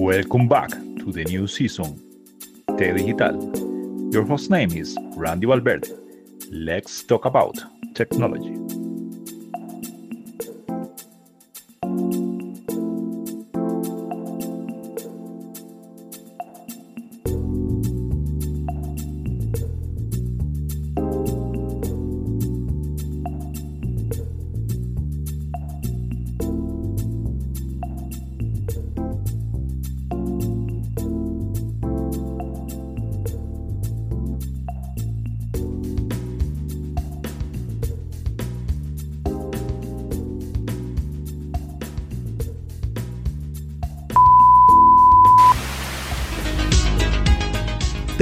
[0.00, 2.00] Welcome back to the new season,
[2.78, 3.34] Te Digital.
[4.12, 5.88] Your host name is Randy Valverde.
[6.52, 7.56] Let's talk about
[7.94, 8.67] technology.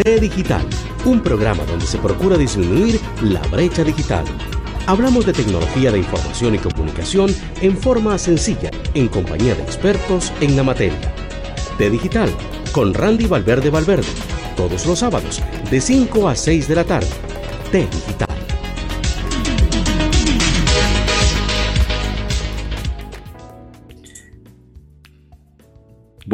[0.06, 0.64] T Digital,
[1.04, 4.24] un programa donde se procura disminuir la brecha digital.
[4.86, 10.56] Hablamos de tecnología de información y comunicación en forma sencilla, en compañía de expertos en
[10.56, 11.12] la materia.
[11.76, 12.30] T Digital,
[12.70, 14.06] con Randy Valverde Valverde,
[14.56, 17.10] todos los sábados, de 5 a 6 de la tarde.
[17.72, 18.25] T Digital.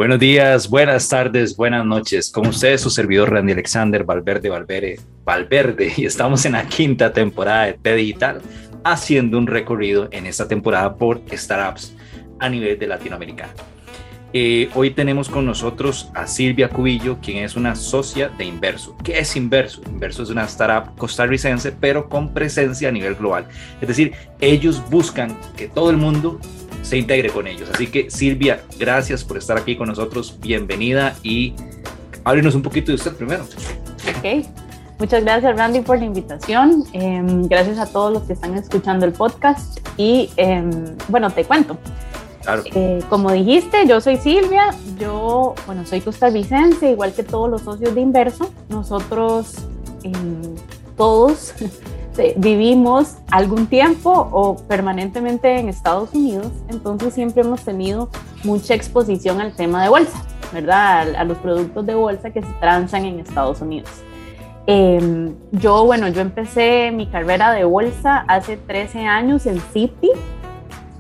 [0.03, 2.29] Buenos días, buenas tardes, buenas noches.
[2.29, 7.67] Con ustedes su servidor Randy Alexander Valverde Valverde Valverde y estamos en la quinta temporada
[7.67, 8.43] de T Digital
[8.83, 11.95] haciendo un recorrido en esta temporada por startups
[12.41, 13.51] a nivel de Latinoamérica.
[14.33, 18.97] Eh, hoy tenemos con nosotros a Silvia Cubillo, quien es una socia de Inverso.
[19.05, 19.83] ¿Qué es Inverso?
[19.87, 23.47] Inverso es una startup costarricense, pero con presencia a nivel global.
[23.81, 26.41] Es decir, ellos buscan que todo el mundo
[26.83, 27.71] se integre con ellos.
[27.73, 30.39] Así que Silvia, gracias por estar aquí con nosotros.
[30.41, 31.55] Bienvenida y
[32.25, 33.45] háblenos un poquito de usted primero.
[33.45, 34.47] Ok.
[34.99, 36.85] Muchas gracias Randy por la invitación.
[36.93, 39.79] Em, gracias a todos los que están escuchando el podcast.
[39.97, 41.77] Y em, bueno, te cuento.
[42.43, 42.63] Claro.
[42.67, 47.95] Eh, como dijiste, yo soy Silvia, yo, bueno, soy costarricense, igual que todos los socios
[47.95, 48.53] de Inverso.
[48.69, 49.55] Nosotros
[50.03, 50.57] em,
[50.97, 51.55] todos
[52.37, 58.11] vivimos algún tiempo o permanentemente en Estados Unidos, entonces siempre hemos tenido
[58.45, 60.23] mucha exposición al tema de bolsa,
[60.53, 61.15] ¿verdad?
[61.15, 63.91] A, los productos de bolsa que se transan en Estados Unidos.
[64.67, 70.11] Em, yo, bueno, yo empecé mi carrera de bolsa hace 13 años en Citi,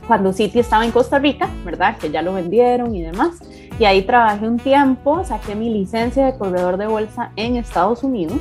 [0.07, 1.97] cuando Citi estaba en Costa Rica, ¿verdad?
[1.97, 3.39] Que ya lo vendieron y demás.
[3.79, 8.39] Y ahí trabajé un tiempo, saqué mi licencia de corredor de bolsa en Estados Unidos,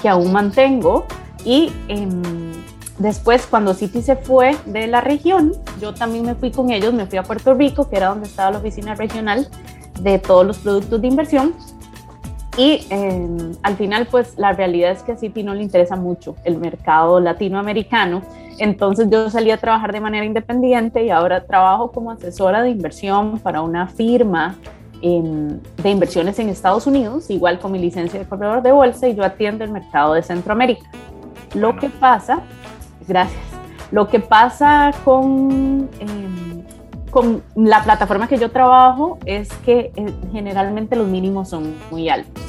[0.00, 1.06] que aún mantengo.
[1.44, 2.22] Y em,
[2.98, 7.06] después, cuando Citi se fue de la región, yo también me fui con ellos, me
[7.06, 9.48] fui a Puerto Rico, que era donde estaba la oficina regional
[10.00, 11.54] de todos los productos de inversión.
[12.56, 16.36] Y em, al final, pues la realidad es que a Citi no le interesa mucho
[16.44, 18.22] el mercado latinoamericano.
[18.58, 23.38] Entonces yo salí a trabajar de manera independiente y ahora trabajo como asesora de inversión
[23.38, 24.56] para una firma
[25.00, 29.14] em, de inversiones en Estados Unidos, igual con mi licencia de corredor de bolsa y
[29.14, 30.84] yo atiendo el mercado de Centroamérica.
[31.54, 32.40] Lo que pasa,
[33.06, 33.42] gracias,
[33.90, 36.62] lo que pasa con, em,
[37.10, 42.42] con la plataforma que yo trabajo es que eh, generalmente los mínimos son muy altos.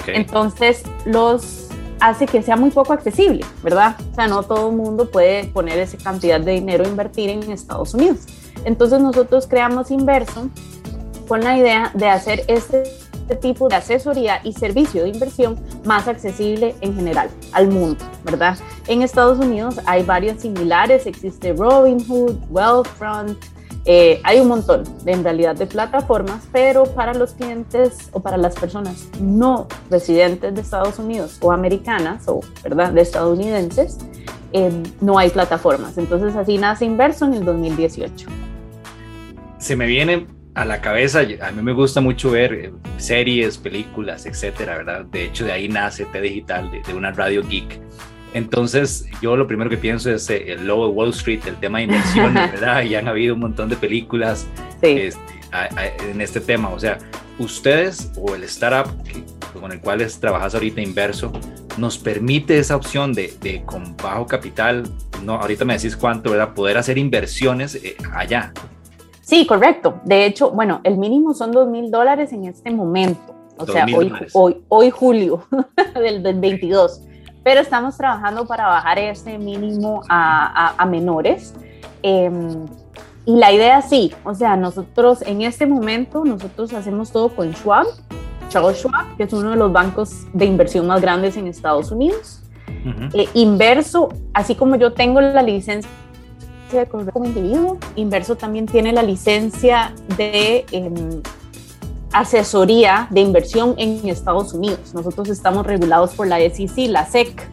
[0.00, 0.16] Okay.
[0.16, 1.68] Entonces, los
[2.00, 3.96] hace que sea muy poco accesible, ¿verdad?
[4.12, 7.50] O sea, no todo el mundo puede poner esa cantidad de dinero a invertir en
[7.50, 8.20] Estados Unidos.
[8.64, 10.48] Entonces, nosotros creamos Inverso
[11.26, 12.84] con la idea de hacer este
[13.28, 18.56] este tipo de asesoría y servicio de inversión más accesible en general al mundo, ¿verdad?
[18.86, 23.36] En Estados Unidos hay varios similares, existe Robinhood, Wealthfront,
[23.84, 28.38] eh, hay un montón de, en realidad de plataformas, pero para los clientes o para
[28.38, 32.92] las personas no residentes de Estados Unidos o americanas o ¿verdad?
[32.92, 33.98] de estadounidenses,
[34.54, 34.70] eh,
[35.02, 35.98] no hay plataformas.
[35.98, 38.26] Entonces así nace Inverso en el 2018.
[39.58, 44.26] Se me viene a la cabeza, a mí me gusta mucho ver eh, series, películas,
[44.26, 45.04] etcétera, ¿verdad?
[45.04, 47.80] De hecho, de ahí nace T Digital, de, de una radio geek.
[48.34, 51.78] Entonces, yo lo primero que pienso es eh, el logo de Wall Street, el tema
[51.78, 52.82] de inversiones, ¿verdad?
[52.82, 54.46] Y han habido un montón de películas
[54.82, 54.88] Sí.
[54.98, 55.20] este,
[55.52, 56.68] a- a- en este tema.
[56.70, 56.98] O sea,
[57.38, 58.92] ustedes o el startup
[59.58, 61.32] con el cual trabajas ahorita inverso,
[61.78, 64.84] nos permite esa opción de, de con bajo capital,
[65.24, 66.52] no, ahorita me decís cuánto, ¿verdad?
[66.54, 68.52] Poder hacer inversiones eh, allá.
[69.28, 70.00] Sí, correcto.
[70.04, 73.34] De hecho, bueno, el mínimo son dos mil dólares en este momento.
[73.58, 75.42] O sea, 2,000 hoy, hoy, hoy julio
[75.94, 77.02] del, del 22.
[77.44, 81.52] Pero estamos trabajando para bajar ese mínimo a, a- a menores.
[82.02, 82.64] Em,
[83.26, 87.84] y la idea sí, o sea, nosotros en este momento, nosotros hacemos todo con Schwab,
[88.48, 92.40] Charles Schwab, que es uno de los bancos de inversión más grandes en Estados Unidos.
[92.86, 93.10] Ujú.
[93.18, 95.90] Eh, inverso, así como yo tengo la licencia
[96.76, 101.22] de correr como individuo, Inverso también tiene la licencia de, em,
[102.12, 104.94] asesoría de inversión en Estados Unidos.
[104.94, 107.48] Nosotros estamos regulados por la SEC, la SEC,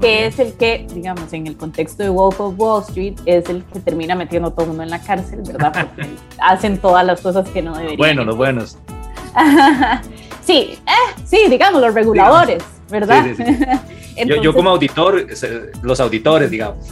[0.00, 3.62] que es el que, digamos, en el contexto de Wolf of Wall Street, es el
[3.64, 5.72] que termina metiendo a todo el mundo en la cárcel, ¿verdad?
[5.72, 6.08] Porque
[6.40, 7.98] hacen todas las cosas que no deberían.
[7.98, 8.78] Bueno, los buenos.
[10.44, 13.24] sí, eh, sí, digamos, los reguladores, ¿verdad?
[13.24, 13.42] Sí, sí,
[14.16, 15.26] Entonces, yo, como auditor,
[15.82, 16.88] los auditores, digamos.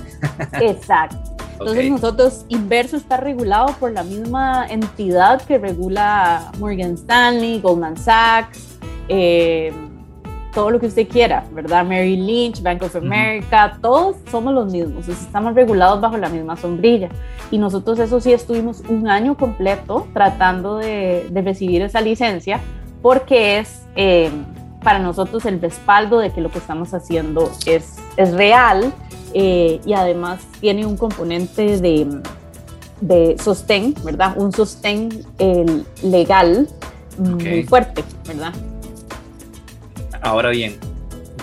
[0.61, 1.19] Exacto.
[1.61, 1.91] Entonces okay.
[1.91, 8.79] nosotros, Inverso está regulado por la misma entidad que regula Morgan Stanley, Goldman Sachs,
[9.09, 9.73] eh,
[10.55, 11.85] todo lo que usted quiera, ¿verdad?
[11.85, 13.81] Mary Lynch, Bank of America, uh -huh.
[13.81, 17.09] todos somos los mismos, estamos regulados bajo la misma sombrilla.
[17.51, 22.61] Y nosotros eso sí estuvimos un año completo tratando de, de recibir esa licencia
[23.03, 23.87] porque es...
[23.97, 24.31] Eh,
[24.83, 28.93] para nosotros el respaldo de que lo que estamos haciendo es, es real
[29.35, 32.07] eh, y además tiene un componente de,
[33.01, 34.35] de sostén, ¿verdad?
[34.37, 35.09] Un sostén
[35.39, 36.69] eh, legal
[37.19, 37.51] okay.
[37.51, 38.53] muy fuerte, ¿verdad?
[40.21, 40.77] Ahora bien,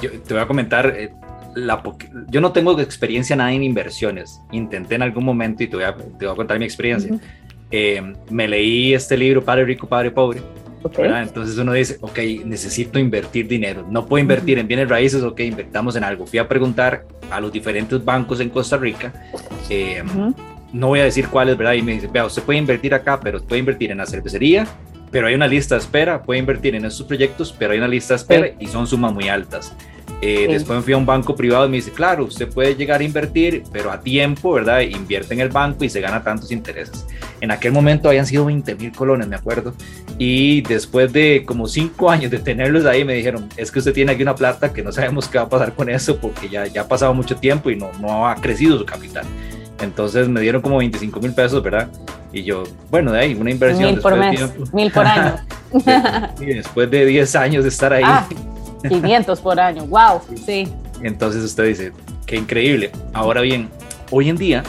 [0.02, 1.14] yo te voy a comentar, eh,
[1.56, 1.82] la
[2.28, 5.96] yo no tengo experiencia nada en inversiones, intenté en algún momento y te voy a,
[5.96, 7.14] te voy a contar mi experiencia.
[7.14, 7.20] Uh
[7.72, 8.16] -huh.
[8.30, 10.42] me leí este libro, Padre Rico, Padre Pobre,
[10.84, 11.06] Okay.
[11.06, 14.62] Entonces uno dice, ok, necesito invertir dinero, no puedo invertir uh -huh.
[14.62, 16.26] en bienes raíces, ok, invertamos en algo.
[16.26, 19.12] Fui a preguntar a los diferentes bancos en Costa Rica,
[19.70, 20.36] eh, uh -huh.
[20.74, 21.74] no voy a decir cuáles, ¿verdad?
[21.74, 24.68] Y me dice, vea, usted puede invertir acá, pero puede invertir en la cervecería,
[25.16, 28.16] pero hay una lista de espera, puede invertir en estos proyectos, pero hay una lista
[28.16, 28.54] de espera sí.
[28.60, 29.74] y son sumas muy altas.
[30.22, 30.52] Eh, sí.
[30.52, 33.64] Después fui a un banco privado y me dice, claro, usted puede llegar a invertir,
[33.72, 34.82] pero a tiempo, ¿verdad?
[34.82, 37.08] Invierte en el banco y se gana tantos intereses.
[37.40, 39.74] En aquel momento habían sido 20 mil colones, me acuerdo.
[40.18, 44.12] Y después de como cinco años de tenerlos ahí, me dijeron, es que usted tiene
[44.12, 46.82] aquí una plata que no sabemos qué va a pasar con eso porque ya, ya
[46.82, 49.24] ha pasado mucho tiempo y no, no ha crecido su capital.
[49.80, 51.88] Entonces me dieron como 25 mil pesos, ¿verdad?
[52.36, 53.94] Y yo, bueno, de ahí, una inversión.
[53.94, 55.36] Mil por mes, mil por año.
[56.42, 58.04] y después de 10 años de estar ahí.
[58.06, 58.28] Ah,
[58.90, 60.68] 500 por año, wow, sí.
[61.02, 61.94] Entonces usted dice,
[62.26, 62.92] qué increíble.
[63.14, 63.70] Ahora bien,
[64.12, 64.64] hoy en día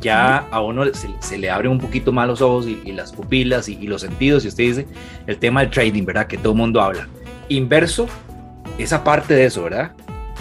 [0.00, 3.12] ya a uno se, se, le abren un poquito más los ojos y, y las
[3.12, 4.86] pupilas y, y, los sentidos y usted dice
[5.26, 6.26] el tema del trading, ¿verdad?
[6.26, 7.06] Que todo el mundo habla.
[7.50, 8.06] Inverso,
[8.78, 9.92] esa parte de eso, ¿verdad?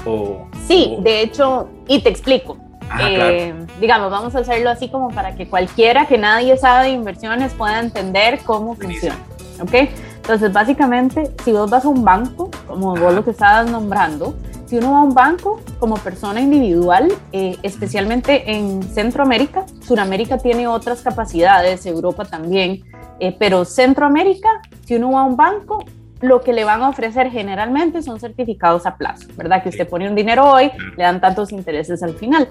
[0.06, 1.02] O, sí, o...
[1.02, 2.63] de hecho, y te explico.
[3.00, 3.68] Eh, claro.
[3.80, 7.80] Digamos, vamos a hacerlo así como para que cualquiera que nadie sabe de inversiones pueda
[7.80, 9.18] entender cómo funciona.
[9.62, 9.90] ¿Ok?
[10.16, 13.04] Entonces, básicamente, si vos vas a un banco, como Ajá.
[13.04, 14.36] vos lo que estabas nombrando,
[14.66, 20.68] si uno va a un banco como persona individual, eh, especialmente en Centroamérica, Suramérica tiene
[20.68, 22.84] otras capacidades, Europa también,
[23.20, 24.50] eh, pero Centroamérica,
[24.86, 25.86] si uno va a un banco,
[26.24, 29.62] lo que le van a ofrecer generalmente son certificados a plazo, ¿verdad?
[29.62, 32.48] Que usted pone un dinero hoy, le dan tantos intereses al final.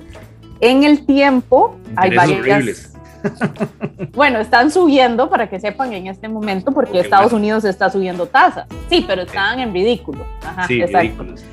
[0.60, 2.40] En el tiempo hay varias...
[2.40, 2.92] Horribles.
[4.12, 7.44] bueno, están subiendo para que sepan en este momento porque okay, Estados bueno.
[7.44, 8.66] Unidos está subiendo tasas.
[8.90, 10.26] Sí, pero están en ridículo.
[10.44, 10.98] Ajá, sí, exacto.
[11.22, 11.44] ridículos.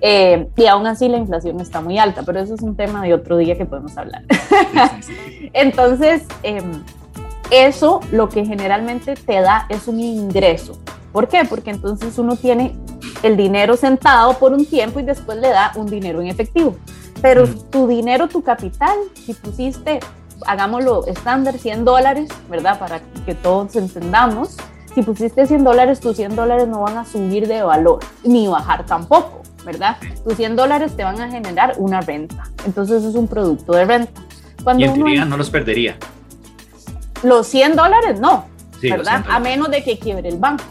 [0.00, 3.12] Eh, y aún así la inflación está muy alta, pero eso es un tema de
[3.12, 4.22] otro día que podemos hablar.
[5.52, 6.62] Entonces, eh,
[7.50, 10.78] eso lo que generalmente te da es un ingreso.
[11.12, 11.44] ¿Por qué?
[11.48, 12.76] Porque entonces uno tiene
[13.22, 16.76] el dinero sentado por un tiempo y después le da un dinero en efectivo.
[17.20, 17.70] Pero mm.
[17.70, 20.00] tu dinero, tu capital, si pusiste,
[20.46, 22.78] hagámoslo estándar, 100 dólares, ¿verdad?
[22.78, 24.56] Para que todos entendamos,
[24.94, 28.86] si pusiste 100 dólares, tus 100 dólares no van a subir de valor, ni bajar
[28.86, 29.40] tampoco.
[29.64, 29.96] ¿verdad?
[30.24, 32.44] Tus 100 dólares te van a generar una renta.
[32.64, 34.20] Entonces es un producto de renta.
[34.62, 35.96] Cuando y en teoría no los perdería.
[37.22, 38.46] Los 100 dólares no,
[38.80, 39.24] sí, ¿verdad?
[39.28, 40.64] A menos de que quiebre el banco.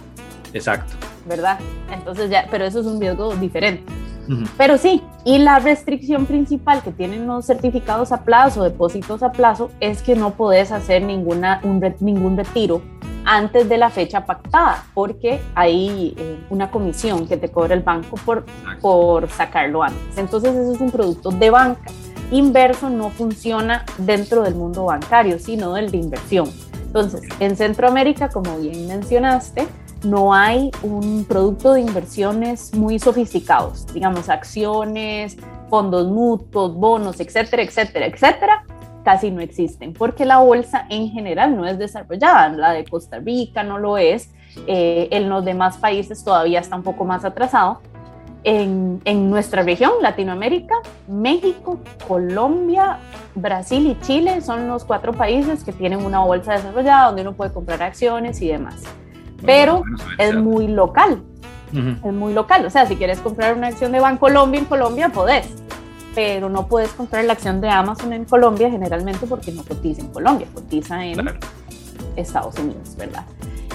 [0.53, 0.93] Exacto.
[1.27, 1.59] ¿Verdad?
[1.91, 3.83] Entonces ya, pero eso es un riesgo diferente.
[4.27, 4.49] Uh -huh.
[4.57, 9.71] Pero sí, y la restricción principal que tienen los certificados a plazo, depósitos a plazo,
[9.79, 12.81] es que no podés hacer ninguna, un, ningún retiro
[13.25, 18.17] antes de la fecha pactada, porque hay eh, una comisión que te cobra el banco
[18.25, 18.45] por,
[18.81, 20.17] por sacarlo antes.
[20.17, 21.91] Entonces, eso es un producto de banca.
[22.31, 26.49] Inverso no funciona dentro del mundo bancario, sino del de inversión.
[26.87, 29.67] Entonces, en Centroamérica, como bien mencionaste,
[30.03, 35.37] no hay un producto de inversiones muy sofisticados, digamos acciones,
[35.69, 38.65] fondos mutuos, bonos, etcétera, etcétera, etcétera,
[39.03, 43.63] casi no existen, porque la bolsa en general no es desarrollada, la de Costa Rica
[43.63, 44.31] no lo es,
[44.67, 47.81] eh, en los demás países todavía está un poco más atrasado.
[48.45, 50.75] En, en, nuestra región, Latinoamérica,
[51.09, 51.77] México,
[52.07, 52.99] Colombia,
[53.35, 57.51] Brasil y Chile son los cuatro países que tienen una bolsa desarrollada donde uno puede
[57.51, 58.81] comprar acciones y demás.
[59.45, 61.21] Pero bueno, es muy local,
[61.73, 62.07] uh -huh.
[62.07, 62.65] es muy local.
[62.65, 65.47] O sea, si quieres comprar una acción de Bancolombia en Colombia, podés
[66.15, 70.07] pero no puedes comprar la acción de Amazon en Colombia generalmente porque no cotiza en
[70.09, 71.39] Colombia, cotiza en claro.
[72.15, 73.25] Estados Unidos, ¿verdad?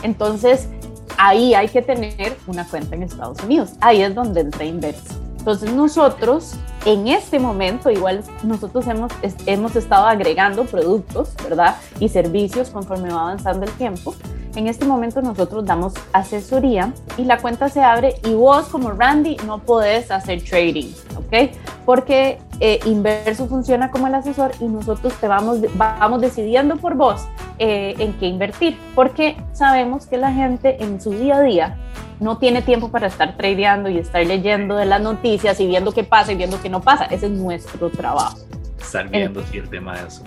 [0.03, 0.69] Entonces,
[1.17, 3.71] ahí hay que tener una cuenta en Estados Unidos.
[3.81, 5.15] Ahí es donde entra inverso.
[5.39, 6.57] Entonces nosotros
[6.87, 9.13] en este momento, igual nosotros hemos,
[9.45, 11.77] hemos estado agregando productos, ¿verdad?
[12.01, 14.15] Y servicios conforme va avanzando el tiempo.
[14.57, 19.37] En este momento nosotros damos asesoría y la cuenta se abre y vos como Randy
[19.47, 21.51] no podés hacer trading, ¿ok?
[21.85, 27.27] Porque eh, Inverso funciona como el asesor y nosotros te vamos, vamos decidiendo por vos
[27.59, 31.77] eh, en qué invertir, porque sabemos que la gente en su día a día
[32.21, 36.05] no tiene tiempo para estar tradeando y estar leyendo de las noticias y viendo qué
[36.05, 37.07] pasa y viendo qué no pasa.
[37.07, 38.39] Ese es nuestro trabajo.
[38.81, 40.23] Estar viendo el tema de eso,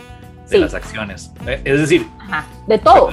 [0.50, 1.32] de las acciones.
[1.46, 2.06] Eh, es decir,
[2.68, 3.12] de todo.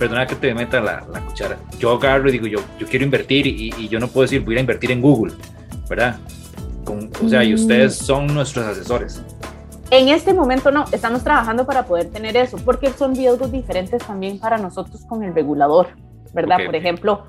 [0.00, 1.58] Perdona, que te meta la, cuchara.
[1.78, 4.60] Yo agarro y digo, yo, yo quiero invertir y, yo no puedo decir, voy a
[4.60, 5.34] invertir en Google,
[5.90, 6.16] ¿verdad?
[7.22, 8.04] o sea, y ustedes mm.
[8.06, 9.22] son nuestros asesores.
[9.90, 14.38] En este momento no, estamos trabajando para poder tener eso, porque son riesgos diferentes también
[14.38, 15.88] para nosotros con el regulador,
[16.32, 16.64] ¿verdad?
[16.64, 17.26] Por ejemplo,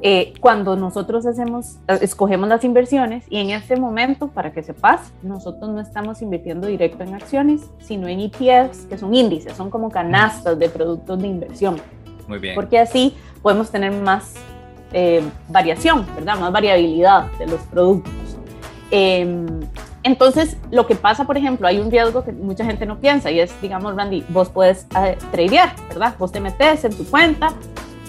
[0.00, 5.70] eh, cuando nosotros hacemos, escogemos las inversiones y en este momento, para que sepas, nosotros
[5.70, 10.56] no estamos invirtiendo directo en acciones, sino en ETFs, que son índices, son como canastas
[10.56, 11.76] de productos de inversión.
[12.28, 12.54] Muy bien.
[12.54, 14.34] Porque así podemos tener más
[14.92, 16.38] eh, variación, ¿verdad?
[16.38, 18.12] Más variabilidad de los productos.
[18.90, 19.46] Em,
[20.02, 23.40] entonces, lo que pasa, por ejemplo, hay un riesgo que mucha gente no piensa y
[23.40, 26.14] es, digamos, Randy, vos puedes eh, tradear, ¿verdad?
[26.18, 27.54] Vos te metes en tu cuenta,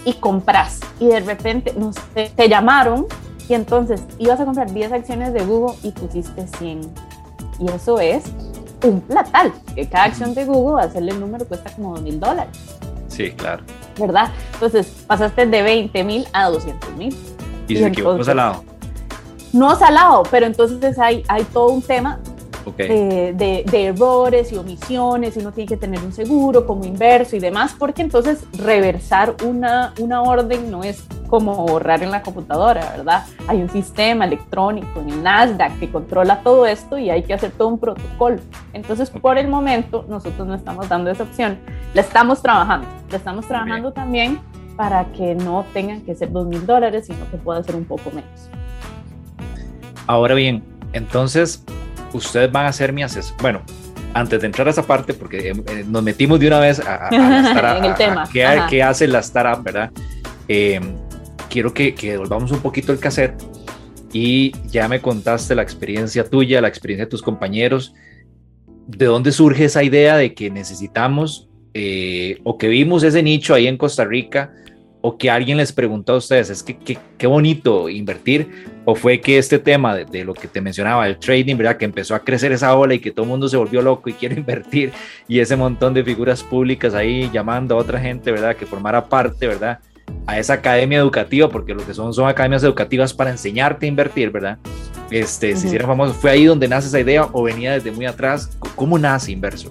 [0.06, 3.06] y compras y de repente no sé, te llamaron
[3.48, 6.82] y entonces ibas a comprar 10 acciones de Google y pusiste 100.
[7.60, 8.24] Y eso es
[8.84, 12.58] un platal, que cada acción de Google, hacerle el número, cuesta como 2 mil dólares.
[13.10, 13.64] Sí, claro.
[14.00, 14.32] ¿Verdad?
[14.54, 17.16] Entonces pasaste de 20 mil a 200 mil.
[17.68, 18.64] Y, se equivocó salado.
[19.54, 22.20] No salado, pero entonces hay, hay todo un tema
[22.78, 27.40] eh, de, errores y omisiones, y uno tiene que tener un seguro como inverso y
[27.40, 33.26] demás, porque entonces reversar una, una orden no es como borrar en la computadora, ¿verdad?
[33.48, 37.52] Hay un sistema electrónico en el Nasdaq que controla todo esto y hay que hacer
[37.52, 38.38] todo un protocolo.
[38.72, 41.60] Entonces, por el momento, nosotros no estamos dando esa opción.
[41.94, 44.40] La estamos trabajando, estamos trabajando también
[44.76, 48.12] para que no tengan que ser dos mil dólares, sino que pueda ser un poco
[48.12, 48.50] menos.
[50.08, 51.64] Ahora bien, entonces,
[52.14, 53.36] ustedes van a ser mi asesor.
[53.42, 53.62] Bueno,
[54.14, 57.10] antes de entrar a esa parte, porque eh, eh, nos metimos de una vez a,
[57.78, 58.28] en el tema.
[58.32, 59.92] ¿qué, hace la startup, verdad?
[60.48, 60.80] Eh,
[61.50, 63.42] quiero que, que volvamos un poquito el cassette
[64.12, 67.94] y ya me contaste la experiencia tuya, la experiencia de tus compañeros.
[68.86, 71.50] ¿De dónde surge esa idea de que necesitamos
[72.44, 74.52] o que vimos ese nicho ahí en Costa Rica?
[75.06, 78.48] o que alguien les preguntó a ustedes, es que qué bonito invertir,
[78.86, 81.76] o fue que este tema de, lo que te mencionaba, el trading, ¿verdad?
[81.76, 84.14] Que empezó a crecer esa ola y que todo el mundo se volvió loco y
[84.20, 84.94] quiere invertir,
[85.28, 88.56] y ese montón de figuras públicas ahí llamando a otra gente, ¿verdad?
[88.56, 89.80] Que formara parte, ¿verdad?
[90.26, 94.32] A esa academia educativa, porque lo que son son academias educativas para enseñarte a invertir,
[94.32, 94.58] ¿verdad?
[95.12, 98.58] Este, si hicieron famosos, ¿fue ahí donde nace esa idea o venía desde muy atrás?
[98.78, 99.70] ¿Cómo nace Inverso?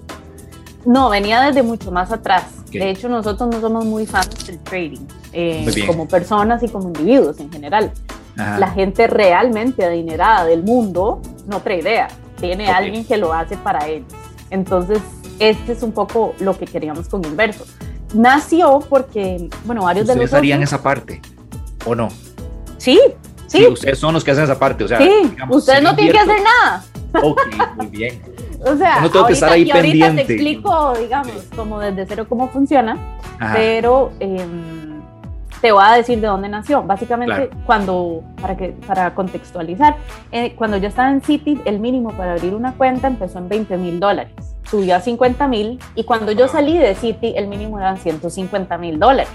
[0.85, 2.43] No, venía desde mucho más atrás.
[2.71, 7.39] De hecho, nosotros no somos muy fans del trading, eh, como personas y como individuos
[7.39, 7.91] en general.
[8.35, 12.07] La gente realmente adinerada del mundo no tradea,
[12.39, 14.11] tiene alguien que lo hace para ellos.
[14.49, 14.99] Entonces,
[15.39, 17.65] este es un poco lo que queríamos con Inverso.
[18.13, 20.13] Nació porque, bueno, varios de.
[20.13, 21.21] ¿Ustedes harían esa parte
[21.85, 22.09] o no?
[22.77, 22.99] Sí,
[23.47, 23.65] sí.
[23.65, 24.97] ustedes son los que hacen esa parte, o sea...
[24.97, 26.83] Sí, ustedes no tienen que hacer nada.
[27.21, 27.39] Ok,
[27.77, 28.32] muy bien.
[28.65, 32.47] O sea, no tengo que estar ahí ahorita te explico, digamos, como desde cero cómo
[32.49, 32.97] funciona,
[33.53, 35.01] pero em,
[35.61, 36.83] te voy a decir de dónde nació.
[36.83, 39.95] Básicamente, cuando, para, que, para contextualizar,
[40.31, 43.77] eh, cuando yo estaba en City, el mínimo para abrir una cuenta empezó en 20
[43.77, 44.33] mil dólares,
[44.69, 48.99] subió a 50 mil y cuando yo salí de City, el mínimo eran 150 mil
[48.99, 49.31] dólares.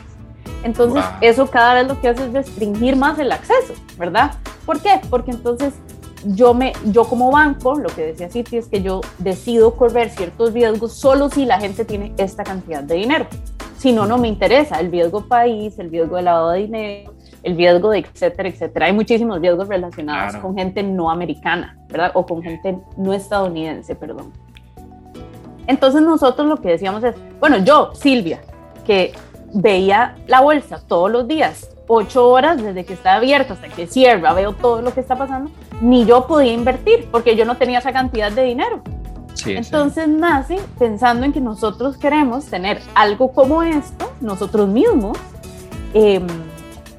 [0.65, 4.33] Entonces, eso cada vez lo que hace es restringir más el acceso, ¿verdad?
[4.67, 5.01] ¿Por qué?
[5.09, 5.75] Porque entonces
[6.25, 10.53] yo, me, yo como banco, lo que decía Citi es que yo decido correr ciertos
[10.53, 13.27] riesgos solo si la gente tiene esta cantidad de dinero.
[13.77, 17.57] Si no, no me interesa el riesgo país, el riesgo de lavado de dinero, el
[17.57, 18.87] riesgo de etcétera, etcétera.
[18.87, 22.11] Hay muchísimos riesgos relacionados con gente no americana, ¿verdad?
[22.15, 24.33] O con gente no estadounidense, perdón.
[25.69, 28.41] Entonces nosotros lo que decíamos es, bueno, yo, Silvia,
[28.85, 29.13] que
[29.55, 34.33] veía la bolsa todos los días, ocho horas desde que está abierto hasta que cierra,
[34.35, 37.93] veo todo lo que está pasando, ni yo podía invertir porque yo no tenía esa
[37.93, 38.83] cantidad de dinero.
[39.47, 45.17] Entonces nace pensando en que nosotros queremos tener algo como esto, nosotros mismos,
[45.95, 46.27] em,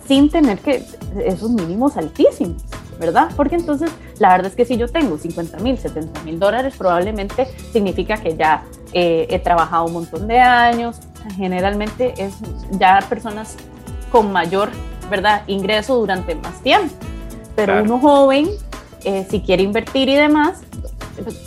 [0.08, 0.84] sin tener que
[1.26, 2.64] esos mínimos altísimos,
[3.00, 3.30] ¿verdad?
[3.36, 7.46] Porque entonces la verdad es que si yo tengo 50 mil, 70 mil dólares, probablemente
[7.72, 10.98] significa que ya eh, he trabajado un montón de años,
[11.36, 12.34] generalmente es
[12.72, 13.58] ya personas
[14.12, 14.70] con mayor,
[15.10, 15.44] ¿verdad?
[15.48, 16.94] Ingreso durante más tiempo.
[17.56, 18.50] Pero uno joven,
[19.04, 20.62] eh, si quiere invertir y demás,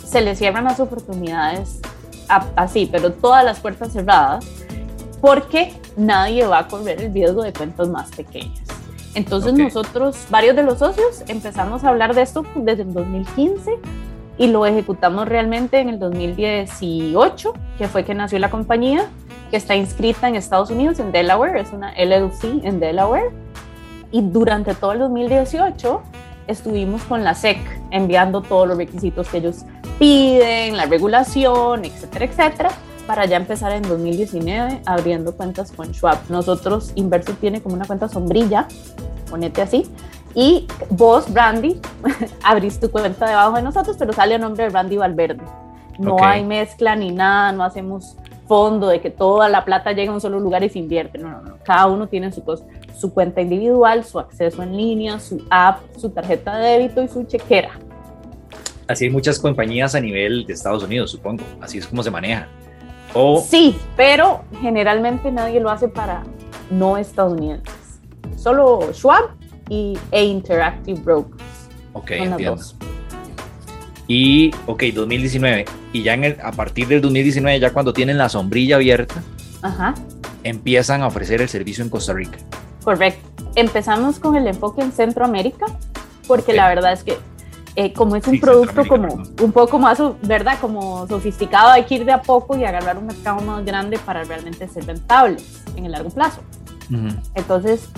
[0.05, 1.79] se le cierran las oportunidades
[2.55, 4.45] así, pero todas las puertas cerradas,
[5.21, 8.61] porque nadie va a correr el riesgo de cuentas más pequeñas.
[9.15, 13.77] Entonces nosotros, varios de los socios, empezamos a hablar de esto desde el 2015
[14.37, 19.05] y lo ejecutamos realmente en el 2018, que fue que nació la compañía,
[19.51, 23.31] que está inscrita en Estados Unidos, en Delaware, es una LLC en Delaware.
[24.11, 26.01] Y durante todo el 2018
[26.47, 27.57] estuvimos con la SEC
[27.91, 29.65] enviando todos los requisitos que ellos
[29.99, 32.69] piden, la regulación, etcétera, etcétera,
[33.07, 36.17] para ya empezar en 2019 abriendo cuentas con Schwab.
[36.29, 38.67] Nosotros, Inverso tiene como una cuenta sombrilla,
[39.29, 39.85] ponete así,
[40.35, 41.79] y vos, Brandy,
[42.43, 45.43] abrís tu cuenta debajo de nosotros, pero sale el nombre de Brandy Valverde.
[45.99, 48.15] No hay mezcla ni nada, no hacemos
[48.47, 51.17] fondo de que toda la plata llega a un solo lugar y se invierte.
[51.17, 51.57] No, no, no.
[51.63, 52.43] Cada uno tiene su,
[52.97, 57.23] su cuenta individual, su acceso en línea, su app, su tarjeta de débito y su
[57.25, 57.71] chequera.
[58.87, 61.43] Así hay muchas compañías a nivel de Estados Unidos, supongo.
[61.61, 62.47] Así es como se maneja.
[63.45, 66.23] Sí, pero generalmente nadie lo hace para
[66.71, 67.99] no estadounidenses.
[68.35, 69.29] Solo Schwab
[69.69, 71.43] y, e Interactive Brokers.
[71.93, 72.61] Ok, entiendo.
[74.07, 75.65] Y, ok, 2019.
[75.93, 79.23] Y ya en el, a partir del 2019, ya cuando tienen la sombrilla abierta,
[80.43, 82.37] empiezan a ofrecer el servicio en Costa Rica.
[82.83, 83.43] Correcto.
[83.55, 85.67] Empezamos con el enfoque en Centroamérica,
[86.27, 87.17] porque la verdad es que
[87.75, 90.59] eh, como es un producto como un poco más, ¿verdad?
[90.59, 94.23] Como sofisticado, hay que ir de a poco y agarrar un mercado más grande para
[94.23, 95.37] realmente ser rentable
[95.75, 96.41] en el largo plazo.
[97.33, 97.89] Entonces,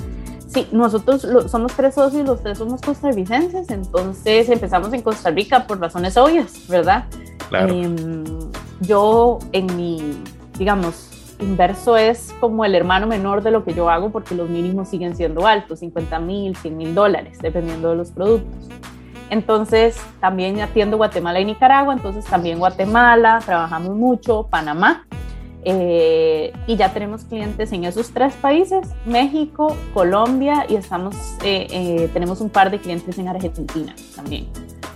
[0.56, 5.82] sí, nosotros somos tres socios, los tres somos costarricenses, entonces empezamos en Costa Rica por
[5.82, 7.06] razones obvias, ¿verdad?
[7.50, 7.74] Claro.
[7.74, 8.24] Em,
[8.80, 10.18] yo en mi,
[10.58, 11.10] digamos,
[11.42, 15.18] inverso es como el hermano menor de lo que yo hago porque los mínimos siguen
[15.18, 18.70] siendo altos, 50 mil, 100 mil dólares, dependiendo de los productos.
[19.30, 25.06] Entonces, también atiendo Guatemala y Nicaragua, entonces también Guatemala, trabajamos mucho, Panamá,
[25.68, 32.10] eh, y ya tenemos clientes en esos tres países, México, Colombia, y estamos, eh, eh,
[32.14, 34.48] tenemos un par de clientes en Argentina también.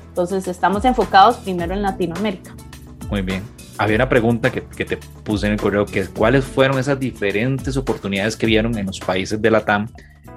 [0.10, 2.56] Entonces, estamos enfocados primero en Latinoamérica.
[3.10, 3.42] Muy bien.
[3.80, 7.00] Había una pregunta que, que te puse en el correo, que es cuáles fueron esas
[7.00, 9.88] diferentes oportunidades que vieron en los países de la TAM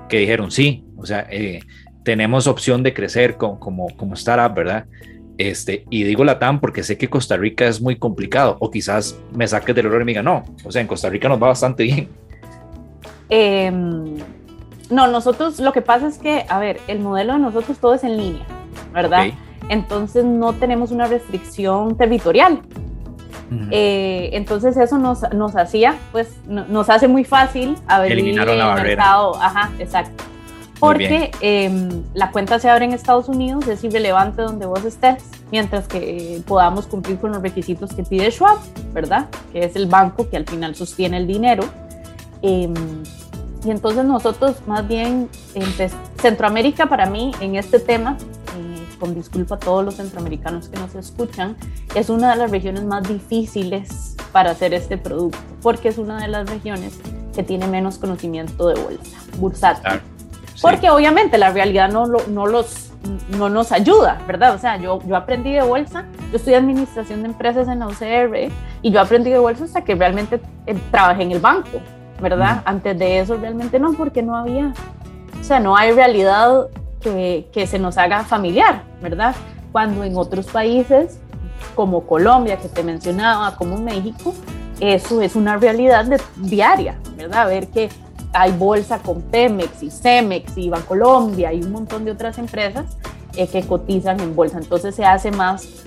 [0.09, 1.27] que dijeron sí, o sea,
[2.05, 4.87] tenemos opción de crecer como, como, como startup, ¿verdad?
[5.43, 9.49] Este, y digo Latam porque sé que Costa Rica es muy complicado, o quizás me
[9.49, 11.83] saques del error y me diga, no, o sea, en Costa Rica nos va bastante
[11.83, 12.09] bien.
[13.29, 14.19] Em,
[14.89, 18.05] no, nosotros lo que pasa es que, a ver, el modelo de nosotros todo es
[18.05, 18.47] en línea,
[18.93, 19.33] ¿verdad?
[19.69, 22.61] Entonces no tenemos una restricción territorial.
[23.71, 28.97] Eh, entonces eso nos, nos hacía, pues nos hace muy fácil abrir Eliminaron la barrera.
[28.97, 29.35] Mercado.
[29.43, 30.32] Ajá, exacto
[30.83, 35.87] porque em, la cuenta se abre en Estados Unidos, es irrelevante donde vos estés, mientras
[35.87, 38.59] que podamos cumplir con los requisitos que pide Schwab,
[38.93, 39.29] ¿verdad?
[39.53, 41.63] Que es el banco que al final sostiene el dinero.
[42.43, 42.75] Em,
[43.65, 45.29] y entonces nosotros más bien,
[46.21, 48.17] Centroamérica para mí en este tema,
[48.59, 51.57] eh, con disculpa a todos los centroamericanos que nos escuchan,
[51.95, 56.27] es una de las regiones más difíciles para hacer este producto, porque es una de
[56.27, 56.99] las regiones
[57.37, 60.01] que tiene menos conocimiento de bolsa, bursátil.
[60.63, 62.93] Porque obviamente la realidad no, no, los,
[63.37, 64.55] no nos ayuda, ¿verdad?
[64.55, 68.53] O sea, yo, yo aprendí de bolsa, yo estudié administración de empresas en la UCR
[68.81, 71.81] y yo aprendí de bolsa hasta que realmente eh, trabajé en el banco,
[72.21, 72.63] ¿verdad?
[72.65, 74.73] Antes de eso realmente no, porque no había,
[75.41, 76.69] o sea, no hay realidad
[77.01, 79.35] que, que se nos haga familiar, ¿verdad?
[79.73, 81.19] Cuando en otros países,
[81.75, 84.33] como Colombia, que te mencionaba, como México,
[84.79, 87.49] eso es una realidad de, diaria, ¿verdad?
[87.49, 87.89] Ver que
[88.33, 92.97] hay bolsa con Pemex y Cemex y Bancolombia y un montón de otras empresas
[93.37, 94.59] eh, que cotizan en bolsa.
[94.59, 95.85] Entonces se hace más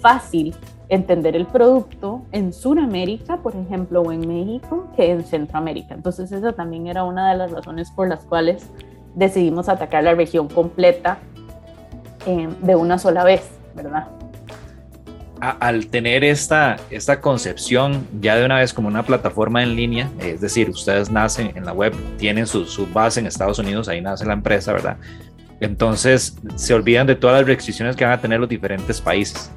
[0.00, 0.54] fácil
[0.88, 5.94] entender el producto en Sudamérica, por ejemplo, o en México, que en Centroamérica.
[5.94, 8.70] Entonces esa también era una de las razones por las cuales
[9.14, 11.18] decidimos atacar la región completa
[12.26, 14.08] eh, de una sola vez, ¿verdad?
[15.50, 20.40] Al tener esta, esta concepción ya de una vez como una plataforma en línea, es
[20.40, 24.24] decir, ustedes nacen en la web, tienen su, su, base en Estados Unidos, ahí nace
[24.24, 24.96] la empresa, ¿verdad?
[25.60, 29.50] Entonces se olvidan de todas las restricciones que van a tener los diferentes países.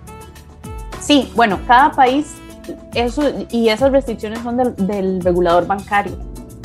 [1.02, 2.36] Sí, bueno, cada país,
[2.93, 6.17] eso, y esas restricciones son del, del regulador bancario,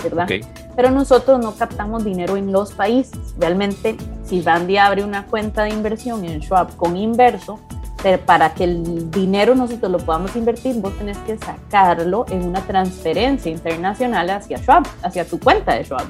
[0.02, 0.28] ¿verdad?
[0.74, 3.34] Pero nosotros no captamos dinero en los países.
[3.38, 7.60] Realmente, si Randy abre una cuenta de inversión en Schwab con inverso,
[8.02, 12.60] pero para que el dinero nosotros lo podamos invertir, vos tenés que sacarlo en una
[12.62, 16.06] transferencia internacional hacia Schwab, hacia tu cuenta de Schwab,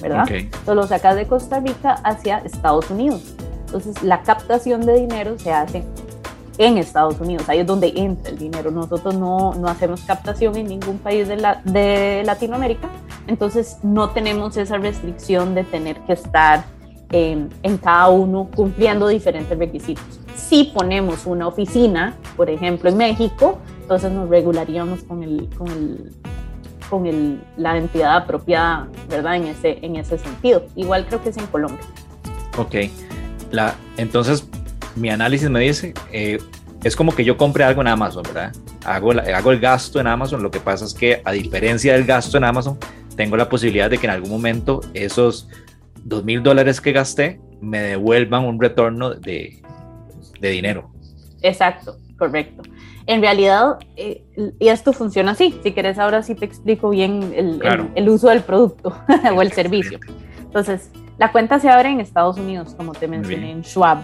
[0.00, 0.24] ¿verdad?
[0.30, 3.34] Entonces lo sacas de Costa Rica hacia Estados Unidos.
[3.66, 5.82] Entonces la captación de dinero se hace
[6.58, 8.70] en Estados Unidos, ahí es donde entra el dinero.
[8.70, 12.88] Nosotros no, no hacemos captación en ningún país de, la, de Latinoamérica,
[13.26, 16.64] entonces no tenemos esa restricción de tener que estar
[17.14, 20.21] en cada uno cumpliendo diferentes requisitos.
[20.36, 26.12] Si ponemos una oficina, por ejemplo, en México, entonces nos regularíamos con, el, con, el,
[26.88, 29.36] con el, la entidad apropiada, ¿verdad?
[29.36, 30.66] En ese, en ese sentido.
[30.76, 31.80] Igual creo que es en Colombia.
[32.58, 32.74] Ok.
[33.50, 34.46] La, entonces,
[34.96, 36.38] mi análisis me dice, eh,
[36.82, 38.52] es como que yo compre algo en Amazon, ¿verdad?
[38.84, 42.36] Hago, hago el gasto en Amazon, lo que pasa es que a diferencia del gasto
[42.38, 42.78] en Amazon,
[43.16, 45.48] tengo la posibilidad de que en algún momento esos
[46.04, 49.62] dos mil dólares que gasté me devuelvan un retorno de,
[50.42, 50.90] de dinero.
[51.40, 52.62] Exacto, correcto.
[53.06, 54.24] En realidad, eh,
[54.60, 55.58] y esto funciona así.
[55.62, 57.62] Si quieres, ahora sí te explico bien el,
[57.94, 58.96] el, uso del producto
[59.36, 59.98] o el servicio.
[60.40, 63.98] Entonces, la cuenta se abre en Estados Unidos, como te mencioné, en Schwab.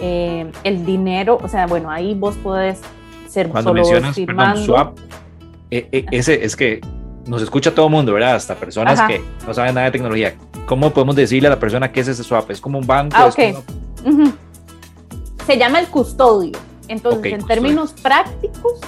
[0.00, 2.80] Eh, el dinero, o sea, bueno, ahí vos podés
[3.28, 4.60] ser Cuando solo mencionas, firmando.
[4.60, 4.94] Schwab,
[5.70, 6.80] eh, ese es que
[7.26, 8.34] nos escucha todo el mundo, ¿verdad?
[8.34, 10.34] Hasta personas que no saben nada de tecnología.
[10.66, 12.50] ¿Cómo podemos decirle a la persona qué es ese swap?
[12.50, 13.16] ¿Es como un banco?
[13.16, 13.30] Ah,
[15.46, 16.52] Se llama el custodio.
[16.88, 18.80] Entonces, en términos prácticos,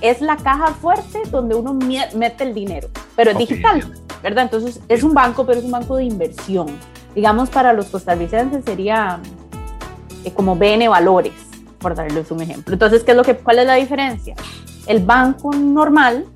[0.00, 3.82] es la caja fuerte donde uno mete el dinero, pero es digital,
[4.22, 4.44] ¿verdad?
[4.44, 6.66] Entonces, es un banco, pero es un banco de inversión.
[7.14, 9.20] Digamos, para los costarricenses sería
[10.24, 11.32] eh, como BN Valores,
[11.78, 12.74] por darles un ejemplo.
[12.74, 14.34] Entonces, ¿qué es lo que, ¿cuál es la diferencia?
[14.86, 16.26] El banco normal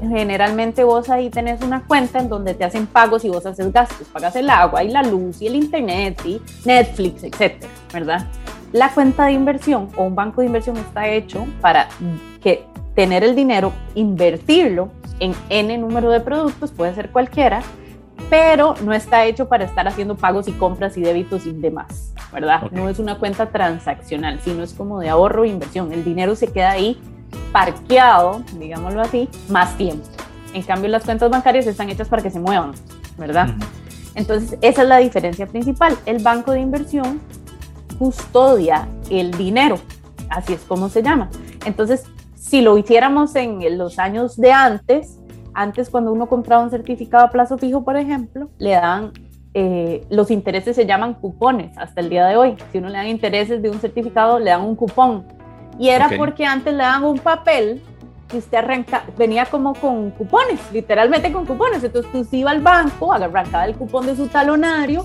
[0.00, 4.06] generalmente vos ahí tenés una cuenta en donde te hacen pagos y vos haces gastos,
[4.08, 8.26] pagas el agua y la luz y el internet y Netflix, etcétera, ¿verdad?
[8.72, 11.88] La cuenta de inversión o un banco de inversión está hecho para
[12.40, 17.62] que tener el dinero, invertirlo en N número de productos, puede ser cualquiera,
[18.28, 22.70] pero no está hecho para estar haciendo pagos y compras y débitos y demás, ¿verdad?
[22.70, 25.92] No es una cuenta transaccional, sino es como de ahorro e inversión.
[25.92, 27.00] El dinero se queda ahí
[27.52, 30.06] parqueado, digámoslo así, más tiempo.
[30.54, 32.72] En cambio, las cuentas bancarias están hechas para que se muevan,
[33.18, 33.48] ¿verdad?
[34.14, 35.96] Entonces, esa es la diferencia principal.
[36.06, 37.20] El banco de inversión
[38.00, 39.78] custodia el dinero,
[40.30, 41.28] así es como se llama.
[41.66, 45.18] Entonces, si lo hiciéramos en los años de antes,
[45.52, 49.12] antes cuando uno compraba un certificado a plazo fijo, por ejemplo, le dan,
[49.52, 52.56] eh, los intereses se llaman cupones hasta el día de hoy.
[52.72, 55.26] Si uno le dan intereses de un certificado, le dan un cupón
[55.78, 57.82] y era porque antes le daban un papel
[58.32, 61.84] y usted arranca, venía como con cupones, literalmente con cupones.
[61.84, 65.04] Entonces usted iba al banco, arrancaba el cupón de su talonario,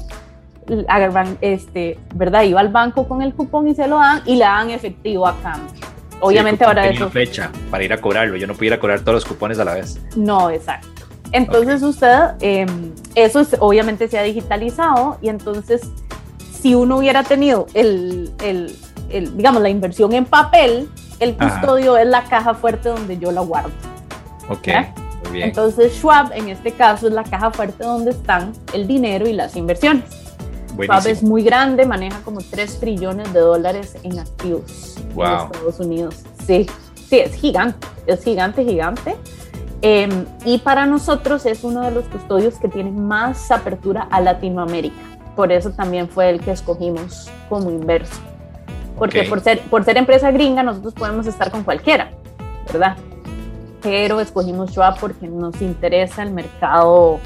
[0.88, 2.43] agarran, este, ¿verdad?
[2.43, 5.36] Iba al banco con el cupón y se lo dan y le dan efectivo a
[5.41, 5.73] cambio.
[6.21, 7.10] Obviamente ahora eso.
[7.10, 8.38] fecha para ir a cobrarlo.
[8.38, 10.01] Yo no pudiera cobrar todos los cupones a la vez.
[10.15, 10.89] No, exacto.
[11.32, 15.82] Entonces usted, em, eso es, obviamente se ha digitalizado y entonces
[16.62, 18.71] si uno hubiera tenido el, el
[19.10, 23.71] digamos, la inversión en papel, el custodio es la caja fuerte donde yo la guardo.
[24.49, 24.67] Ok.
[25.23, 25.49] Muy bien.
[25.49, 29.56] Entonces Schwab en este caso es la caja fuerte donde están el dinero y las
[29.56, 30.24] inversiones.
[30.75, 36.15] Schwab es muy grande, maneja como 3 trillones de dólares en activos en Estados Unidos.
[36.45, 36.67] Sí,
[37.09, 39.15] sí, es gigante, es gigante, gigante.
[39.81, 44.95] Em, y para nosotros es uno de los custodios que tiene más apertura a Latinoamérica.
[45.35, 48.19] Por eso también fue el que escogimos como inverso
[48.97, 52.11] porque por, ser, por ser empresa gringa nosotros podemos estar con cualquiera,
[52.71, 52.95] ¿verdad?
[53.81, 57.19] Pero escogimos Schwab porque nos interesa el mercado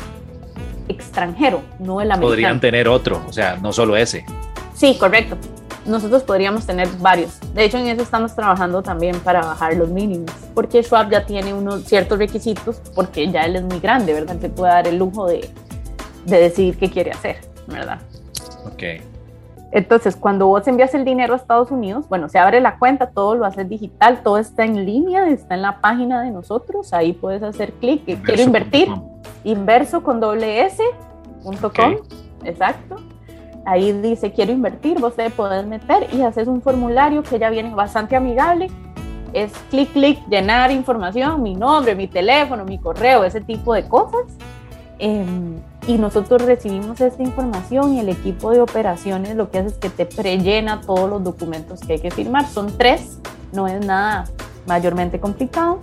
[0.89, 2.29] extranjero, no el americano.
[2.29, 4.25] Podrían tener otro, o sea, no solo ese.
[4.73, 5.37] Sí, correcto.
[5.85, 7.39] Nosotros podríamos tener varios.
[7.53, 11.53] De hecho, en eso estamos trabajando también para bajar los mínimos, porque Schwab ya tiene
[11.53, 14.37] unos ciertos requisitos, porque ya él es muy grande, ¿verdad?
[14.41, 15.49] Se puede dar el lujo de,
[16.25, 17.99] de decidir qué quiere hacer, ¿verdad?
[18.65, 18.83] Ok.
[19.71, 23.35] Entonces, cuando vos envías el dinero a Estados Unidos, bueno, se abre la cuenta, todo
[23.35, 27.43] lo haces digital, todo está en línea, está en la página de nosotros, ahí puedes
[27.43, 28.89] hacer clic, quiero invertir,
[29.43, 30.83] inverso con doble s,
[32.43, 32.97] exacto.
[33.65, 37.73] Ahí dice quiero invertir, vos te podés meter y haces un formulario que ya viene
[37.73, 38.69] bastante amigable.
[39.33, 44.21] Es clic, clic, llenar información, mi nombre, mi teléfono, mi correo, ese tipo de cosas.
[44.97, 49.73] Em, y nosotros recibimos esta información y el equipo de operaciones lo que hace es
[49.75, 52.47] que te prellena todos los documentos que hay que firmar.
[52.47, 53.19] Son tres,
[53.53, 54.25] no es nada
[54.67, 55.79] mayormente complicado.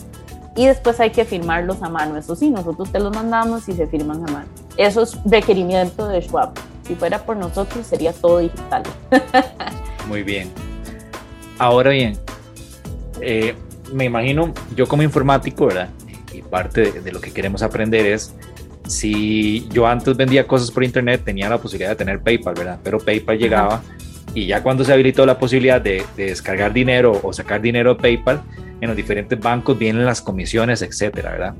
[0.57, 2.17] Y después hay que firmarlos a mano.
[2.17, 4.47] Eso sí, nosotros te los mandamos y se firman a mano.
[4.77, 6.53] Eso es requerimiento de Schwab.
[6.87, 8.83] Si fuera por nosotros sería todo digital.
[10.09, 10.51] Muy bien.
[11.59, 12.19] Ahora bien,
[13.21, 13.55] eh,
[13.93, 15.91] me imagino, yo como informático, ¿verdad?
[16.33, 18.35] Y parte de, de lo que queremos aprender es
[18.87, 22.79] si yo antes vendía cosas por internet, tenía la posibilidad de tener PayPal, ¿verdad?
[22.83, 23.83] Pero PayPal llegaba
[24.37, 28.43] y ya cuando se habilitó la posibilidad de, descargar dinero o sacar dinero de PayPal,
[28.83, 31.55] en los diferentes bancos vienen las comisiones, etcétera, ¿verdad?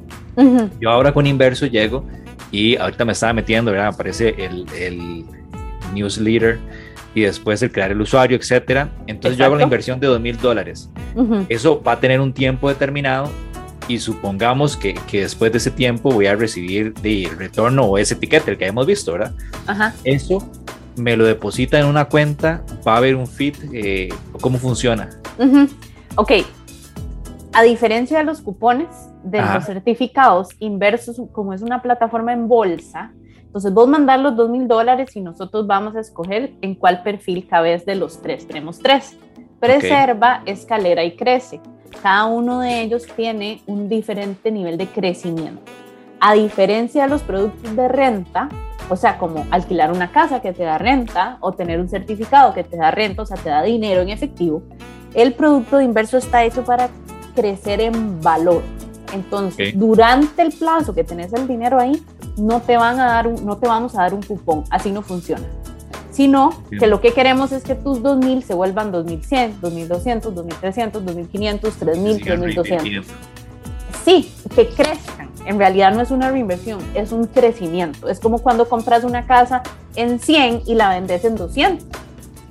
[0.79, 2.05] Yo ahora con Inverso llego
[2.53, 3.89] y ahorita me estaba metiendo, ¿verdad?
[3.89, 5.25] Aparece el, el
[5.95, 6.59] newsletter
[7.15, 8.91] y después el crear el usuario, etcétera.
[9.07, 10.91] Entonces yo hago la inversión de dos mil dólares.
[11.49, 13.31] Eso va a tener un tiempo determinado
[13.89, 18.13] y supongamos que, que, después de ese tiempo voy a recibir el retorno o ese
[18.13, 19.33] etiquete, el que hemos visto, ¿verdad?
[19.67, 19.95] Ajá.
[20.05, 20.47] Eso
[20.97, 24.09] me lo deposita en una cuenta, va a haber un feed, eh,
[24.41, 25.11] ¿cómo funciona?
[26.17, 26.33] Ok,
[27.53, 28.89] a diferencia de los cupones,
[29.23, 33.13] de los certificados inversos, como es una plataforma en bolsa,
[33.57, 37.49] entonces vos mandar los dos mil dólares y nosotros vamos a escoger en cuál perfil
[37.49, 38.47] cabes de los tres.
[38.47, 39.17] Tenemos tres.
[39.59, 41.63] Preserva, escalera y crece.
[42.03, 45.63] Cada uno de ellos tiene un diferente nivel de crecimiento.
[46.21, 48.51] A diferencia de los productos de renta,
[48.89, 52.65] o sea, como alquilar una casa que te da renta o tener un certificado que
[52.65, 54.63] te da renta, o sea, te da dinero en efectivo,
[55.15, 56.89] el producto de inverso está hecho para
[57.35, 58.63] crecer en valor.
[59.13, 62.03] Entonces, durante el plazo que tenés el dinero ahí,
[62.37, 65.47] no te, van a dar no te vamos a dar un cupón, así no funciona
[66.17, 71.61] sino que lo que queremos es que tus 2.000 se vuelvan 2.100, 2.200, 2.300, 2.500,
[71.61, 73.05] 3.000, 3.200.
[74.03, 75.26] Sí, que crezcan.
[75.47, 78.09] En realidad no es una reinversión, es un crecimiento.
[78.09, 79.63] Es como cuando compras una casa
[79.95, 81.87] en 100 y la vendes en 200.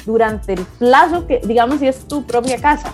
[0.05, 2.93] Durante el plazo que, digamos, si es tu propia casa,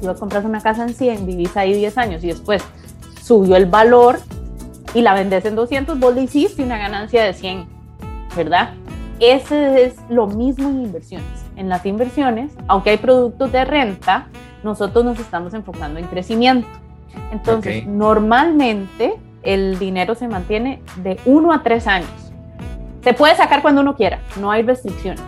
[0.00, 2.62] si vos compras una casa en 100, vivís ahí 10 años y después
[3.20, 4.20] subió el valor
[4.94, 7.66] y la vendes en 200, vos le hiciste una ganancia de 100,
[8.36, 8.74] ¿verdad?
[9.18, 11.26] Ese es lo mismo en inversiones.
[11.56, 14.28] En las inversiones, aunque hay productos de renta,
[14.62, 16.68] nosotros nos estamos enfocando en crecimiento.
[17.32, 22.10] Entonces, normalmente el dinero se mantiene de uno a tres años.
[23.02, 25.22] Se puede sacar cuando uno quiera, no hay restricciones,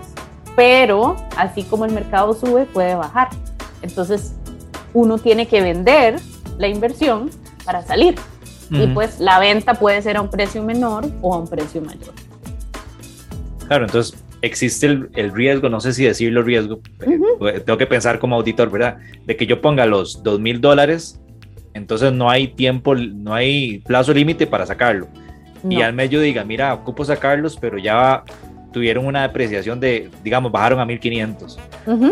[0.57, 3.29] pero así como el mercado sube, puede bajar.
[3.83, 4.35] Entonces,
[4.95, 6.19] uno tiene que vender
[6.59, 7.31] la inversión
[7.65, 8.17] para salir.
[8.71, 12.13] Y pues la venta puede ser a un precio menor o a un precio mayor.
[13.67, 16.81] Claro, entonces existe el, riesgo, no sé si decirlo riesgo,
[17.65, 18.99] tengo que pensar como auditor, ¿verdad?
[19.25, 21.21] De que yo ponga los dos mil dólares,
[21.79, 25.09] entonces no hay tiempo, no hay plazo límite para sacarlo.
[25.69, 28.23] Y al mes yo diga, mira, ocupo sacarlos, pero ya
[28.73, 31.59] tuvieron una depreciación de, digamos, bajaron a 1500.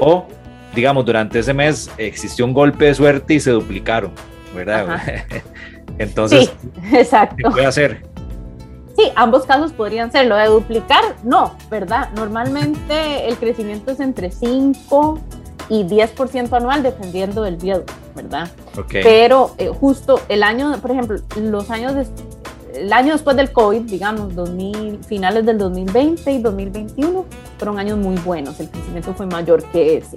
[0.01, 0.27] O,
[0.75, 4.13] digamos, durante ese mes existió un golpe de suerte y se duplicaron,
[4.55, 5.01] ¿verdad?
[5.99, 6.53] Entonces,
[6.93, 7.37] exacto.
[7.37, 8.03] ¿qué puede hacer?
[8.97, 10.27] Sí, ambos casos podrían ser.
[10.27, 12.09] Lo de duplicar, no, ¿verdad?
[12.17, 15.21] Normalmente el crecimiento es entre 5
[15.69, 17.85] y 10% anual dependiendo del riesgo,
[18.17, 18.51] ¿verdad?
[18.77, 19.03] Okay.
[19.05, 21.95] Pero eh, justo el año, por ejemplo, los años
[22.77, 27.25] el año después del COVID, digamos, 2000, finales del 2020 y 2021,
[27.59, 28.61] fueron años muy buenos.
[28.61, 30.17] El crecimiento fue mayor que ese.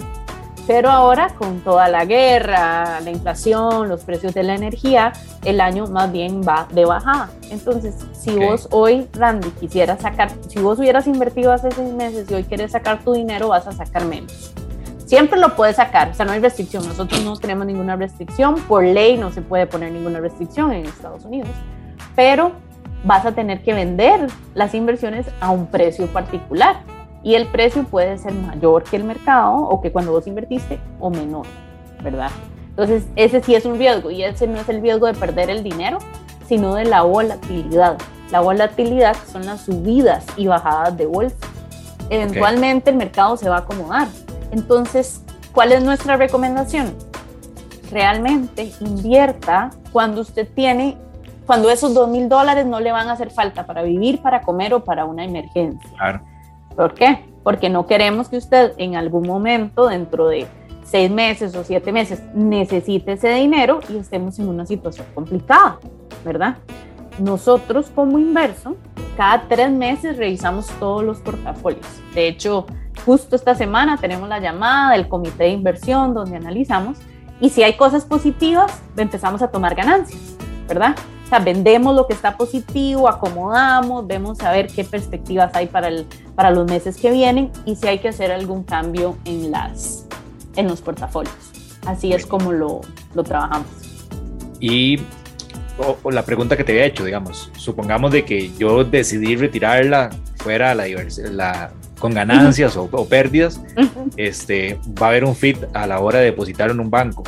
[0.67, 5.87] Pero ahora con toda la guerra, la inflación, los precios de la energía, el año
[5.87, 7.31] más bien va de bajada.
[7.49, 12.35] Entonces, si vos hoy, Randy, quisieras sacar, si vos hubieras invertido hace seis meses y
[12.35, 14.53] hoy quieres sacar tu dinero, vas a sacar menos.
[15.09, 16.87] Siempre lo puedes sacar, o sea, no hay restricción.
[16.87, 18.53] Nosotros no tenemos ninguna restricción.
[18.67, 21.49] Por ley no se puede poner ninguna restricción en Estados Unidos.
[22.15, 22.51] Pero
[23.03, 26.81] vas a tener que vender las inversiones a un precio particular
[27.23, 31.09] y el precio puede ser mayor que el mercado o que cuando vos invertiste o
[31.09, 31.47] menor,
[32.03, 32.29] ¿verdad?
[32.69, 35.63] Entonces, ese sí es un riesgo y ese no es el riesgo de perder el
[35.63, 35.97] dinero,
[36.47, 37.97] sino de la volatilidad.
[38.29, 41.35] La volatilidad son las subidas y bajadas de bolsa.
[42.11, 44.07] Eventualmente el mercado se va a acomodar.
[44.51, 46.93] Entonces, ¿cuál es nuestra recomendación?
[47.91, 50.97] Realmente invierta cuando usted tiene,
[51.45, 54.73] cuando esos dos mil dólares no le van a hacer falta para vivir, para comer
[54.73, 55.89] o para una emergencia.
[55.97, 56.21] Claro.
[56.75, 57.25] ¿Por qué?
[57.43, 60.47] Porque no queremos que usted en algún momento, dentro de
[60.83, 65.79] seis meses o siete meses, necesite ese dinero y estemos en una situación complicada,
[66.25, 66.57] ¿verdad?
[67.19, 68.75] Nosotros como inverso,
[69.17, 71.85] cada tres meses revisamos todos los portafolios.
[72.15, 72.65] De hecho,
[73.05, 76.97] justo esta semana tenemos la llamada del comité de inversión donde analizamos
[77.41, 80.19] y si hay cosas positivas, empezamos a tomar ganancias,
[80.67, 80.95] ¿verdad?
[81.25, 85.87] O sea, vendemos lo que está positivo, acomodamos, vemos a ver qué perspectivas hay para,
[85.87, 90.05] el, para los meses que vienen y si hay que hacer algún cambio en, las,
[90.55, 91.35] en los portafolios.
[91.85, 92.81] Así es como lo,
[93.13, 93.67] lo trabajamos.
[94.59, 94.99] Y
[96.03, 100.75] o, la pregunta que te había hecho, digamos, supongamos de que yo decidí retirarla fuera
[100.75, 100.85] la,
[101.31, 103.61] la con ganancias o, pérdidas,
[104.17, 107.23] este, va a haber un fit a la hora de depositar en un banco.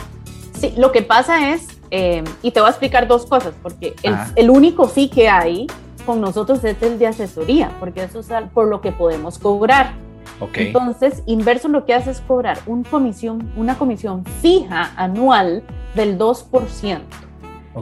[0.60, 4.16] Sí, lo que pasa es, eh, y te voy a explicar dos cosas, porque el,
[4.36, 5.68] el, único fee que hay
[6.06, 9.94] con nosotros es el de asesoría, porque eso es por lo que podemos cobrar.
[10.40, 10.68] Okay.
[10.68, 15.64] Entonces, Inverso lo que hace es cobrar un comisión, una comisión fija anual
[15.96, 17.00] del 2%,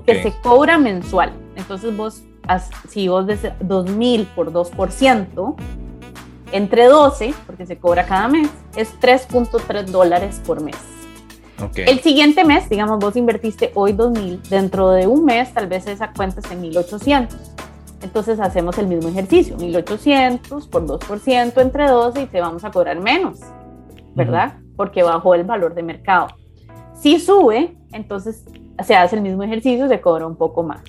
[0.06, 1.32] que se cobra mensual.
[1.56, 2.24] Entonces, vos,
[2.90, 5.56] si vos des 2.000 por 2%,
[6.52, 10.76] entre 12, porque se cobra cada mes, es 3.3 dólares por mes.
[11.62, 11.86] Okay.
[11.88, 16.14] El siguiente mes, digamos, vos invertiste hoy 2.000, dentro de un mes tal vez esa
[16.14, 17.28] cuenta esté en 1.800.
[18.02, 23.00] Entonces hacemos el mismo ejercicio, 1800 por 2% entre 12 y te vamos a cobrar
[23.00, 23.40] menos,
[24.16, 24.54] ¿verdad?
[24.78, 26.28] Porque bajó el valor de mercado.
[26.94, 28.46] Si sube, entonces
[28.86, 30.82] se hace el mismo ejercicio, se cobra un poco más.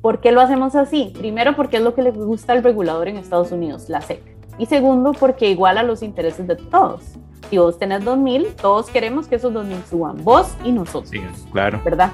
[0.00, 1.12] ¿Por qué lo hacemos así?
[1.16, 4.37] Primero porque es lo que le gusta al regulador en Estados Unidos, la SEC.
[4.58, 7.02] Y segundo porque iguala los intereses de todos.
[7.48, 11.08] Si vos tenés 2.000, todos queremos que esos 2.000 suban, vos y nosotros.
[11.08, 11.80] Sí, claro.
[11.84, 12.10] ¿Verdad?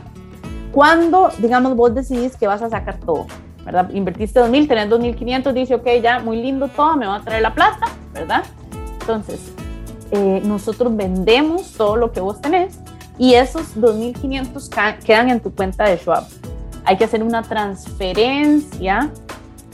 [0.70, 3.26] Cuando, digamos, vos decidís que vas a sacar todo,
[3.64, 3.90] ¿verdad?
[3.92, 7.54] Invertiste 2.000, tenés 2.500, dice, ok, ya, muy lindo todo, me va a traer la
[7.54, 8.44] plata, ¿verdad?
[9.00, 9.52] Entonces,
[10.10, 12.78] eh, nosotros vendemos todo lo que vos tenés
[13.18, 16.24] y esos 2.500 quedan en tu cuenta de Schwab.
[16.84, 19.10] Hay que hacer una transferencia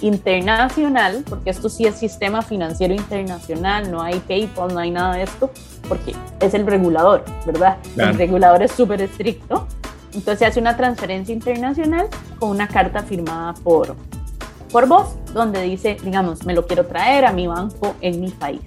[0.02, 5.22] internacional, porque esto sí es sistema financiero internacional, no hay PayPal, no hay nada de
[5.22, 5.50] esto,
[5.88, 7.78] porque es el regulador, ¿verdad?
[7.96, 9.66] El regulador es súper estricto.
[10.12, 12.08] Entonces se hace una transferencia internacional
[12.38, 13.94] con una carta firmada por,
[14.72, 18.62] por vos, donde dice, digamos, me lo quiero traer a mi banco en mi país.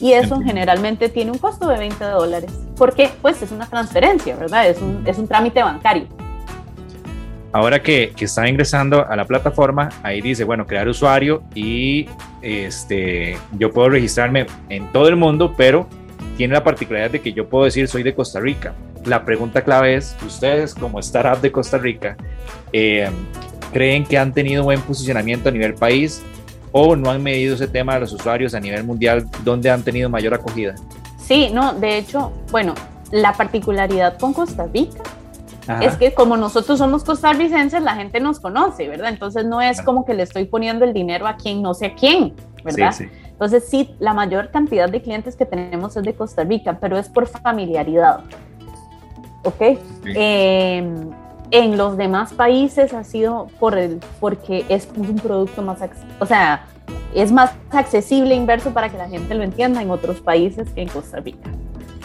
[0.00, 4.68] Y eso generalmente tiene un costo de 20 dólares, porque pues es una transferencia, ¿verdad?
[4.68, 6.08] Es un, es un trámite bancario.
[7.54, 12.06] Ahora que, que está ingresando a la plataforma, ahí dice, bueno, crear usuario y
[12.42, 15.88] este, yo puedo registrarme en todo el mundo, pero
[16.36, 18.74] tiene la particularidad de que yo puedo decir soy de Costa Rica
[19.06, 22.16] la pregunta clave es, ustedes como startup de Costa Rica,
[22.72, 23.10] eh,
[23.72, 26.22] ¿creen que han tenido buen posicionamiento a nivel país
[26.72, 30.08] o no han medido ese tema de los usuarios a nivel mundial donde han tenido
[30.08, 30.74] mayor acogida?
[31.18, 32.74] Sí, no, de hecho, bueno,
[33.10, 35.02] la particularidad con Costa Rica
[35.80, 39.08] es que como nosotros somos costarricenses, la gente nos conoce, ¿verdad?
[39.08, 41.94] Entonces no es como que le estoy poniendo el dinero a quien no sé a
[41.94, 42.92] quién, ¿verdad?
[42.92, 43.10] Sí, sí.
[43.30, 47.08] Entonces sí, la mayor cantidad de clientes que tenemos es de Costa Rica, pero es
[47.08, 48.20] por familiaridad.
[49.44, 49.78] ¿ok?
[50.06, 51.10] Em,
[51.50, 55.78] en los demás países ha sido por el, porque es un producto más,
[56.18, 56.66] o sea,
[57.14, 60.88] es más accesible inverso para que la gente lo entienda en otros países que en
[60.88, 61.48] Costa Rica.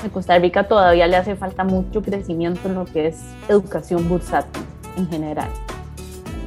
[0.03, 3.17] En Costa Rica todavía le hace falta mucho crecimiento en lo que es
[3.49, 4.63] educación bursátil
[4.97, 5.49] en general.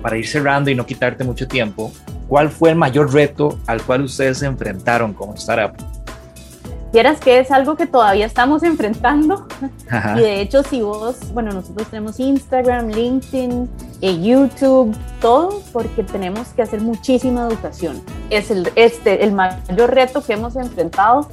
[0.00, 1.92] Para ir cerrando y no quitarte mucho tiempo,
[2.28, 5.76] ¿cuál fue el mayor reto al cual ustedes se enfrentaron como startup?
[6.92, 9.46] Quieras que es algo que todavía estamos enfrentando.
[10.16, 13.70] Y de hecho, si vos, bueno, nosotros tenemos Instagram, LinkedIn,
[14.02, 18.02] eh, YouTube, todo, porque tenemos que hacer muchísima educación.
[18.28, 21.28] Es el, este, el mayor reto que hemos enfrentado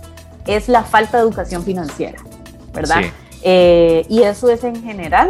[0.47, 2.19] es la falta de educación financiera,
[2.73, 3.03] ¿verdad?
[3.41, 5.29] Eh, y eso es en general,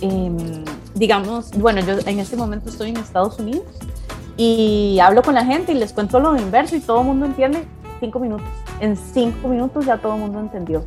[0.00, 3.64] em, digamos, bueno, yo en este momento estoy en Estados Unidos
[4.36, 7.64] y hablo con la gente y les cuento lo inverso y todo el mundo entiende
[8.00, 8.46] cinco minutos.
[8.80, 10.84] En cinco minutos ya todo el mundo entendió.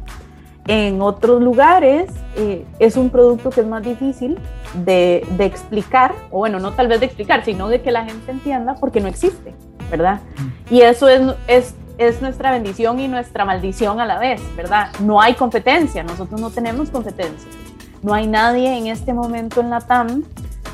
[0.66, 4.40] En otros lugares eh, es un producto que es más difícil
[4.86, 8.32] de, de, explicar, o bueno, no tal vez de explicar, sino de que la gente
[8.32, 9.54] entienda porque no existe,
[9.92, 10.22] ¿verdad?
[10.72, 14.90] Y eso es, es, es nuestra bendición y nuestra maldición a la vez, ¿verdad?
[15.00, 17.50] No hay competencia, nosotros no tenemos competencia.
[18.02, 20.24] No hay nadie en este momento en la TAM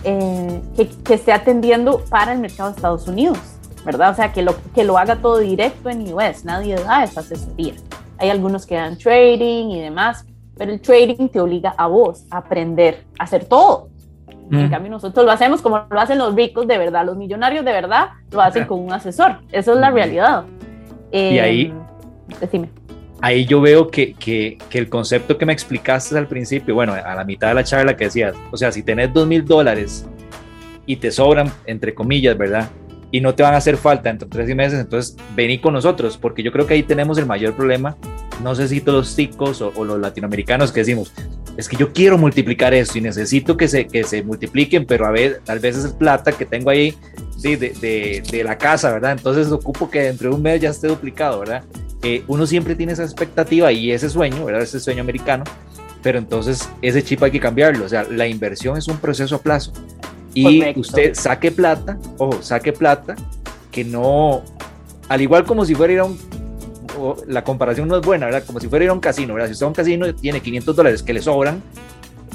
[0.03, 3.37] eh, que, que esté atendiendo para el mercado de Estados Unidos.
[3.85, 4.11] ¿verdad?
[4.11, 7.73] O sea, que lo, que lo haga todo directo en US, nadie da esa asesoría.
[8.17, 10.25] Hay algunos que dan trading y demás,
[10.57, 13.89] pero el trading te obliga a vos a aprender a hacer todo.
[14.51, 14.69] En mm.
[14.69, 18.09] cambio, nosotros lo hacemos como lo hacen los ricos de verdad, los millonarios de verdad
[18.31, 19.37] lo hacen con un asesor.
[19.51, 20.45] Esa es la realidad.
[21.11, 22.69] Y ahí, em, decime.
[23.21, 27.15] Ahí yo veo que, que, que, el concepto que me explicaste al principio, bueno, a
[27.15, 30.07] la mitad de la charla que decías, o sea, si tenés dos mil dólares
[30.85, 32.69] y te sobran, entre comillas, ¿verdad?
[33.11, 36.17] y no te van a hacer falta dentro de tres meses, entonces vení con nosotros,
[36.17, 37.97] porque yo creo que ahí tenemos el mayor problema.
[38.43, 41.11] No sé si todos los ticos o, los latinoamericanos que decimos,
[41.59, 45.11] es que yo quiero multiplicar esto y necesito que se, que se multipliquen, pero a
[45.11, 46.95] ver, tal vez es plata que tengo ahí
[47.41, 49.11] de, de, de, la casa, ¿verdad?
[49.11, 51.65] Entonces ocupo que dentro de un mes ya esté duplicado, ¿verdad?
[52.01, 54.61] Eh, uno siempre tiene esa expectativa y ese sueño, ¿verdad?
[54.61, 55.43] Ese sueño americano,
[56.01, 59.41] pero entonces ese chip hay que cambiarlo, o sea, la inversión es un proceso a
[59.41, 59.73] plazo
[60.33, 63.15] y usted saque plata, ojo, saque plata,
[63.69, 64.43] que no,
[65.09, 66.17] al igual como si fuera ir a un,
[67.27, 68.43] la comparación no es buena, ¿verdad?
[68.45, 69.47] Como si fuera ir a un casino, ¿verdad?
[69.47, 71.61] Si usted va a un casino tiene 500 dólares que le sobran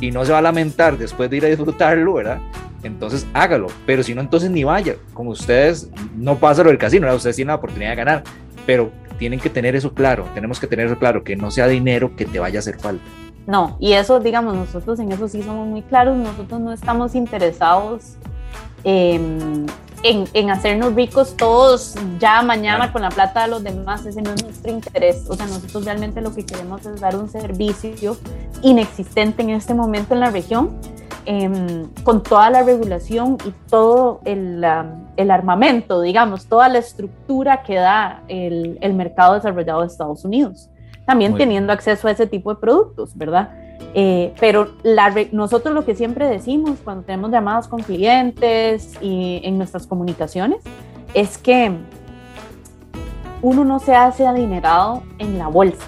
[0.01, 2.41] y no se va a lamentar después de ir a disfrutarlo, ¿verdad?
[2.87, 3.69] entonces hágalo.
[3.87, 4.97] Pero si no, entonces ni vaya.
[5.13, 8.25] Como ustedes, no pasa lo del casino, ustedes tienen la oportunidad de ganar,
[8.67, 10.27] pero tienen que tener eso claro.
[10.35, 13.05] Tenemos que tener eso claro, que no sea dinero que te vaya a hacer falta.
[13.47, 16.17] No, y eso, digamos, nosotros en eso sí somos muy claros.
[16.17, 18.17] Nosotros no estamos interesados
[18.85, 19.67] en,
[20.03, 24.07] en, hacernos ricos todos ya mañana con la plata de los demás.
[24.07, 25.25] Ese no es nuestro interés.
[25.29, 28.17] O sea, nosotros realmente lo que queremos es dar un servicio
[28.63, 30.79] inexistente en este momento en la región
[31.27, 34.63] Em, con toda la regulación y todo el,
[35.17, 40.69] el, armamento, digamos, toda la estructura que da el, el mercado desarrollado de Estados Unidos,
[41.07, 43.49] también teniendo acceso a ese tipo de productos, ¿verdad?
[43.93, 49.59] Eh, pero la, nosotros lo que siempre decimos cuando tenemos llamadas con clientes y en
[49.59, 50.63] nuestras comunicaciones
[51.13, 51.73] es que
[53.43, 55.85] uno no se hace adinerado en la bolsa,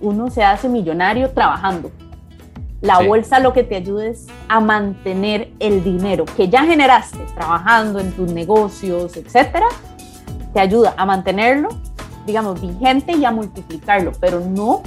[0.00, 1.90] uno se hace millonario trabajando.
[2.82, 8.00] La bolsa lo que te ayuda es a mantener el dinero que ya generaste trabajando
[8.00, 9.66] en tus negocios, etcétera,
[10.52, 11.68] te ayuda a mantenerlo,
[12.26, 14.82] digamos, vigente y a multiplicarlo, pero no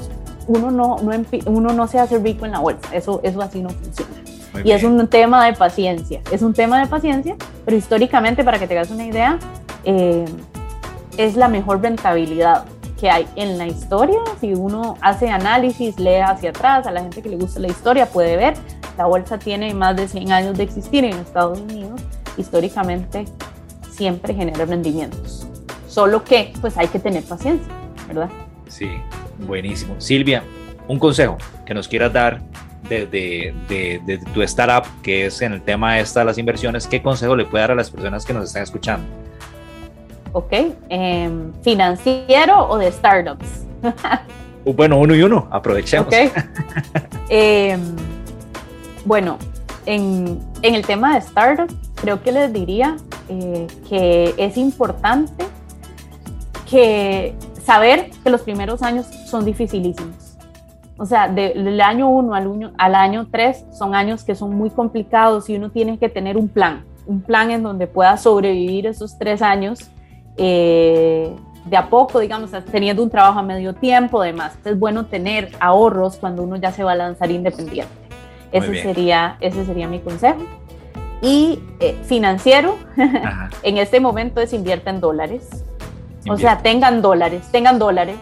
[0.49, 3.69] uno no, no uno no se hace rico en la bolsa, eso, eso así no
[3.69, 4.11] funciona.
[4.63, 7.35] y es un tema de paciencia, es un tema de paciencia,
[7.65, 9.37] pero históricamente, para que te hagas una idea,
[9.83, 10.25] eh,
[11.17, 12.65] es la mejor rentabilidad
[12.99, 14.19] que hay en la historia.
[14.41, 18.07] Si uno hace análisis, lee hacia atrás, a la gente que le gusta la historia
[18.07, 18.55] puede ver,
[18.97, 22.01] la bolsa tiene más de 100 años de existir en Estados Unidos,
[22.37, 23.25] históricamente
[23.91, 25.47] siempre genera rendimientos.
[25.87, 27.71] Solo que pues hay que tener paciencia,
[28.07, 28.29] ¿verdad?
[28.67, 28.89] Sí,
[29.39, 29.95] buenísimo.
[29.99, 30.43] Silvia,
[30.87, 32.41] un consejo que nos quieras dar
[32.89, 37.01] desde de, de, tu startup, que es en el tema de estas las inversiones, ¿qué
[37.01, 39.05] consejo le puede dar a las personas que nos están escuchando?
[40.33, 40.53] ¿ok?
[40.89, 43.65] Em, ¿Financiero o de startups?
[44.65, 46.07] Uh, bueno, uno y uno, aprovechemos.
[46.07, 46.31] Okay.
[47.29, 47.95] Em,
[49.05, 49.37] bueno,
[49.85, 52.97] en, en, el tema de startups, creo que les diría
[53.29, 55.45] eh, que es importante
[56.69, 60.37] que saber que los primeros años son dificilísimos.
[60.97, 65.49] O sea, del año 1 al, al año 3 son años que son muy complicados
[65.49, 69.41] y uno tiene que tener un plan, un plan en donde pueda sobrevivir esos tres
[69.41, 69.89] años
[70.35, 71.33] eh,
[71.65, 74.57] de a poco, digamos, teniendo un trabajo a medio tiempo, además.
[74.65, 77.93] Es bueno tener ahorros cuando uno ya se va a lanzar independiente.
[78.51, 80.39] Ese sería, ese sería mi consejo.
[81.21, 82.75] Y eh, financiero,
[83.63, 85.63] en este momento es invierta en dólares.
[86.29, 88.17] O sea, tengan dólares, tengan dólares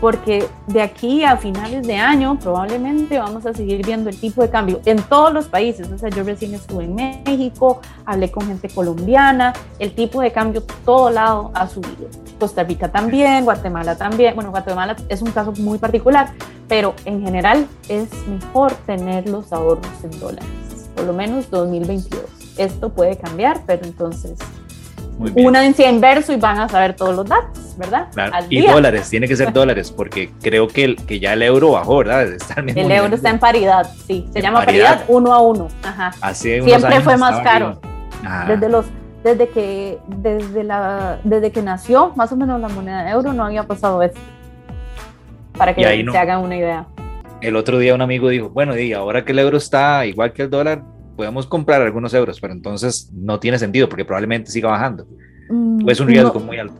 [0.00, 4.50] porque de aquí a finales de año probablemente vamos a seguir viendo el tipo de
[4.50, 5.90] cambio en todos los países.
[5.90, 10.62] O sea, yo recién estuve en México, hablé con gente colombiana, el tipo de cambio
[10.84, 12.08] todo lado ha subido.
[12.38, 14.34] Costa Rica también, Guatemala también.
[14.34, 16.32] Bueno, Guatemala es un caso muy particular,
[16.68, 22.22] pero en general es mejor tener los ahorros en dólares, por lo menos 2022.
[22.58, 24.38] Esto puede cambiar, pero entonces
[25.18, 28.08] una en inverso y van a saber todos los datos, ¿verdad?
[28.50, 31.98] Y dólares, tiene que ser dólares, porque creo que, el, que ya el euro bajó,
[31.98, 32.26] ¿verdad?
[32.66, 35.04] el, euro está en paridad, sí, se llama paridad.
[35.08, 35.68] uno a uno.
[35.82, 36.34] Ajá.
[36.34, 37.80] Siempre fue más caro.
[38.46, 38.86] Desde los
[39.22, 43.44] desde que desde la desde que nació más o menos la moneda de euro no
[43.44, 44.18] había pasado eso
[45.58, 46.86] para que se hagan una idea
[47.40, 50.42] el otro día un amigo dijo bueno y ahora que el euro está igual que
[50.42, 50.82] el dólar
[51.16, 55.06] podemos comprar algunos euros, pero entonces no tiene sentido porque probablemente siga bajando.
[55.48, 56.74] Mm, es un riesgo muy alto.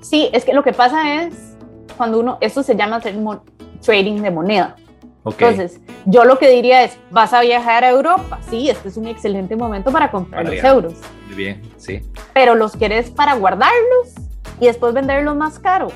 [0.00, 1.56] Sí, es que lo que pasa es
[1.96, 4.76] cuando uno, esto se llama trading de moneda.
[5.24, 9.06] Entonces, yo lo que diría es, vas a viajar a Europa, sí, este es un
[9.06, 10.94] excelente momento para comprar los euros.
[11.26, 12.00] Muy bien, sí.
[12.32, 14.14] Pero los quieres para guardarlos
[14.60, 15.88] y después venderlos más caro.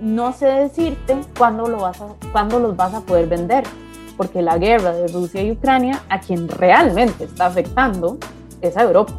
[0.00, 3.64] No sé decirte cuándo, lo vas a, cuándo los vas a poder vender
[4.18, 8.18] porque la guerra de Rusia y Ucrania a quien realmente está afectando
[8.60, 9.14] es a Europa,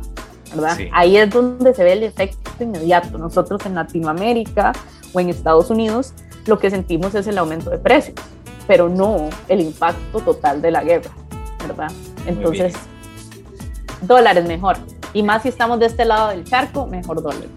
[0.51, 0.77] ¿verdad?
[0.91, 3.17] Ahí es donde se ve el efecto inmediato.
[3.17, 4.73] Nosotros en Latinoamérica
[5.13, 6.13] o en Estados Unidos
[6.45, 8.15] lo que sentimos es el aumento de precios,
[8.67, 11.11] pero no el impacto total de la guerra,
[11.65, 11.91] ¿verdad?
[12.25, 12.73] Entonces,
[14.01, 14.77] dólares mejor.
[15.13, 17.49] Y más si estamos de este lado del charco, mejor dólares.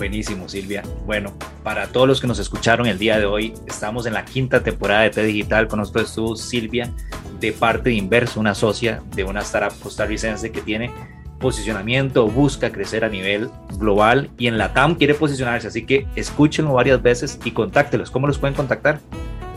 [0.00, 0.82] Buenísimo, Silvia.
[1.04, 4.62] Bueno, para todos los que nos escucharon el día de hoy, estamos en la quinta
[4.62, 5.68] temporada de T Digital.
[5.68, 6.90] Con nosotros estuvo Silvia,
[7.38, 10.90] de parte de Inverso, una socia de una startup costarricense que tiene
[11.38, 15.68] posicionamiento, busca crecer a nivel global y en la TAM quiere posicionarse.
[15.68, 18.10] Así que escúchenlo varias veces y contáctelos.
[18.10, 19.00] ¿Cómo los pueden contactar?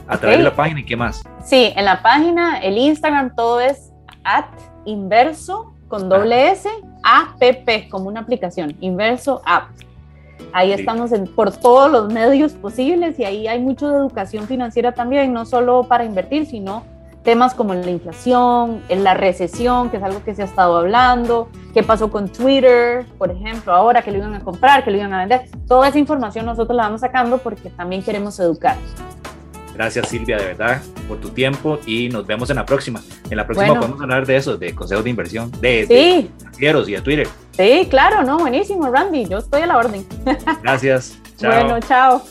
[0.10, 1.24] A través de la página y qué más.
[1.46, 3.94] Sí, en la página, el Instagram, todo es
[4.26, 4.44] at
[4.84, 6.68] inverso con doble S,
[7.04, 7.40] app,
[7.90, 9.70] como una aplicación, inverso app.
[10.52, 15.34] Ahí estamos por todos los medios posibles y ahí hay mucho de educación financiera también,
[15.34, 16.84] no solo para invertir, sino
[17.24, 21.82] temas como la inflación, la recesión, que es algo que se ha estado hablando, qué
[21.82, 25.20] pasó con Twitter, por ejemplo, ahora que lo iban a comprar, que lo iban a
[25.20, 25.50] vender.
[25.68, 28.76] Toda esa información nosotros la vamos sacando porque también queremos educar.
[29.74, 33.02] Gracias Silvia, de verdad, por tu tiempo y nos vemos en la próxima.
[33.30, 36.32] En la próxima podemos hablar de eso, de consejos de inversión, de, sí.
[36.60, 37.28] y de Twitter.
[37.52, 40.06] Sí, claro, no, buenísimo, Randy, yo estoy a la orden.
[40.64, 41.18] Gracias.
[41.38, 41.52] Chao.
[41.52, 42.24] Bueno, chao.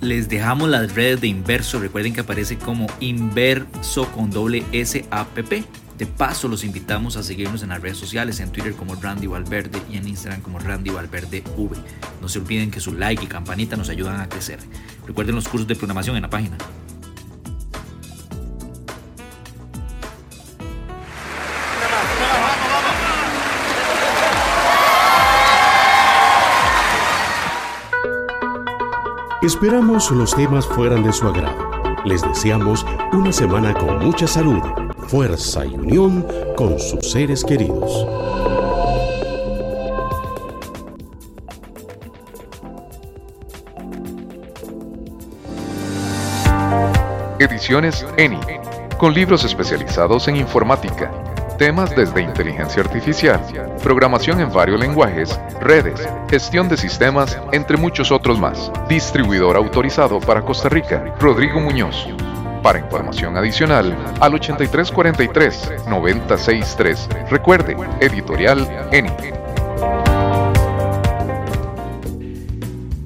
[0.00, 1.80] Les dejamos las redes de Inverso.
[1.80, 5.64] Recuerden que aparece como Inverso con doble S A P P.
[5.98, 9.82] De paso, los invitamos a seguirnos en las redes sociales, en Twitter como Randy Valverde
[9.90, 11.76] y en Instagram como Randy Valverde V.
[12.22, 14.60] No se olviden que su like y campanita nos ayudan a crecer.
[15.08, 16.56] Recuerden los cursos de programación en la página.
[29.42, 31.68] Esperamos los temas fueran de su agrado.
[32.04, 34.60] Les deseamos una semana con mucha salud,
[35.08, 38.06] fuerza y unión con sus seres queridos.
[47.38, 48.38] Ediciones ENI,
[48.98, 51.10] con libros especializados en informática
[51.58, 53.40] Temas desde inteligencia artificial,
[53.82, 58.70] programación en varios lenguajes, redes, gestión de sistemas, entre muchos otros más.
[58.88, 62.06] Distribuidor autorizado para Costa Rica, Rodrigo Muñoz.
[62.62, 67.28] Para información adicional, al 8343-963.
[67.30, 69.10] Recuerde, editorial ENI.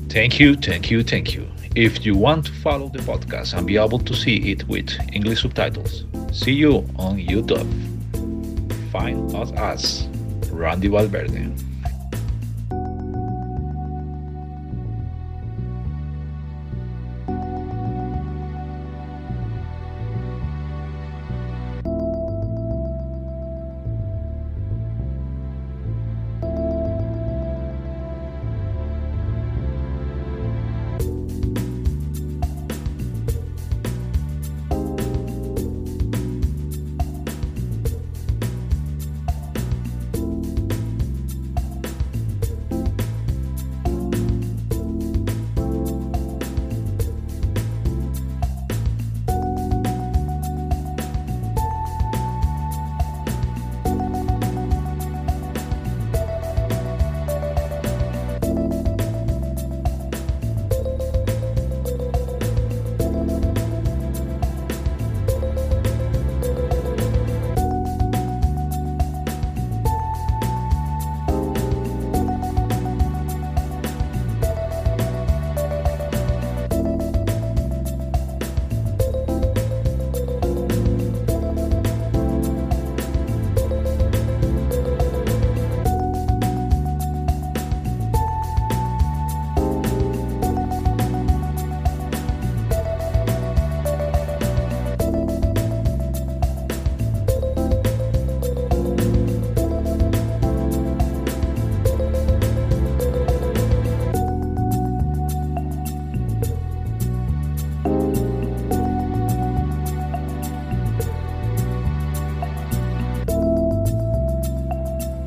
[0.09, 1.47] Thank you, thank you, thank you.
[1.75, 5.41] If you want to follow the podcast and be able to see it with English
[5.41, 7.67] subtitles, see you on YouTube.
[8.93, 10.07] find us as
[10.51, 11.51] Randy Valverde.